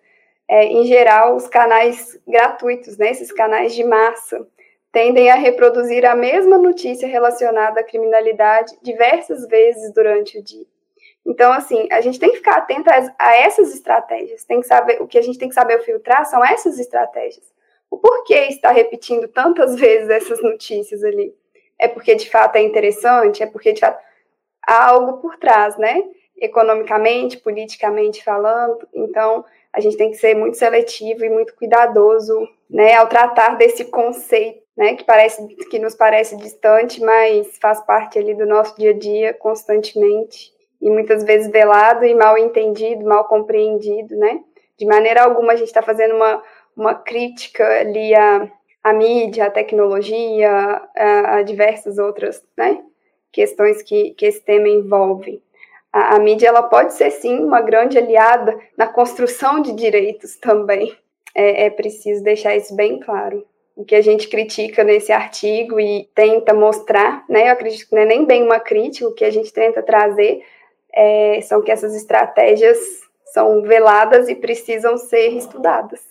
[0.47, 4.45] é, em geral, os canais gratuitos, né, esses canais de massa,
[4.91, 10.65] tendem a reproduzir a mesma notícia relacionada à criminalidade diversas vezes durante o dia.
[11.25, 14.43] Então, assim, a gente tem que ficar atento a, essas estratégias.
[14.43, 17.51] Tem que saber o que a gente tem que saber filtrar são essas estratégias.
[17.89, 21.33] O porquê está repetindo tantas vezes essas notícias ali?
[21.83, 23.43] É porque de fato é interessante?
[23.43, 24.01] É porque de fato
[24.65, 26.01] há algo por trás, né?
[26.37, 28.87] Economicamente, politicamente falando.
[28.93, 33.85] Então, a gente tem que ser muito seletivo e muito cuidadoso, né, ao tratar desse
[33.85, 38.91] conceito, né, que parece que nos parece distante, mas faz parte ali do nosso dia
[38.91, 44.39] a dia constantemente e muitas vezes velado e mal entendido, mal compreendido, né?
[44.77, 46.43] De maneira alguma a gente está fazendo uma,
[46.75, 48.49] uma crítica ali à,
[48.83, 50.51] à mídia, à tecnologia,
[50.95, 52.83] a, a diversas outras né,
[53.31, 55.41] questões que, que esse tema envolve.
[55.91, 60.95] A, a mídia ela pode ser sim uma grande aliada na construção de direitos também.
[61.35, 66.07] É, é preciso deixar isso bem claro o que a gente critica nesse artigo e
[66.13, 67.47] tenta mostrar, né?
[67.47, 70.45] Eu acredito que não é nem bem uma crítica, o que a gente tenta trazer
[70.93, 72.77] é, são que essas estratégias
[73.25, 76.01] são veladas e precisam ser estudadas.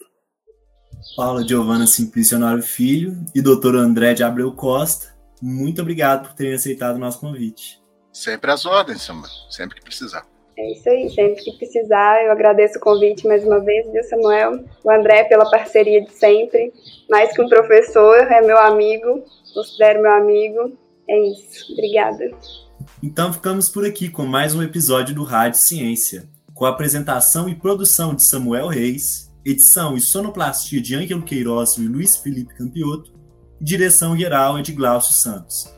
[1.16, 6.54] Paula Giovana Simplício Honório Filho e doutor André de Abreu Costa, muito obrigado por terem
[6.54, 7.82] aceitado o nosso convite.
[8.12, 10.24] Sempre às ordens, Samuel, sempre que precisar.
[10.56, 12.24] É isso aí, sempre que precisar.
[12.24, 14.64] Eu agradeço o convite mais uma vez, viu, Samuel?
[14.84, 16.72] O André pela parceria de sempre.
[17.10, 19.24] Mais que um professor, é meu amigo,
[19.54, 20.76] considero meu amigo.
[21.08, 21.72] É isso.
[21.72, 22.30] Obrigada.
[23.02, 27.54] Então ficamos por aqui com mais um episódio do Rádio Ciência, com a apresentação e
[27.54, 33.12] produção de Samuel Reis, edição e sonoplastia de Ângelo Queiroz e Luiz Felipe Campioto,
[33.60, 35.72] direção geral é de Glaucio Santos.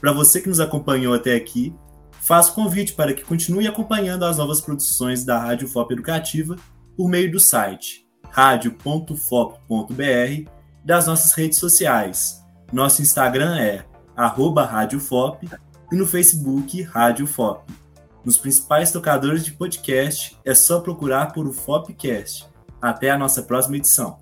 [0.00, 1.74] Para você que nos acompanhou até aqui,
[2.20, 6.56] faço convite para que continue acompanhando as novas produções da Rádio FOP Educativa
[6.96, 10.50] por meio do site radio.fop.br
[10.84, 12.42] das nossas redes sociais.
[12.72, 13.84] Nosso Instagram é
[14.16, 15.48] radiofop
[15.90, 17.72] e no Facebook Rádio FOP.
[18.24, 22.51] Nos principais tocadores de podcast é só procurar por o FOPcast.
[22.82, 24.18] Até a nossa próxima edição.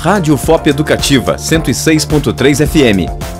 [0.00, 3.37] Rádio FOP Educativa 106.3 FM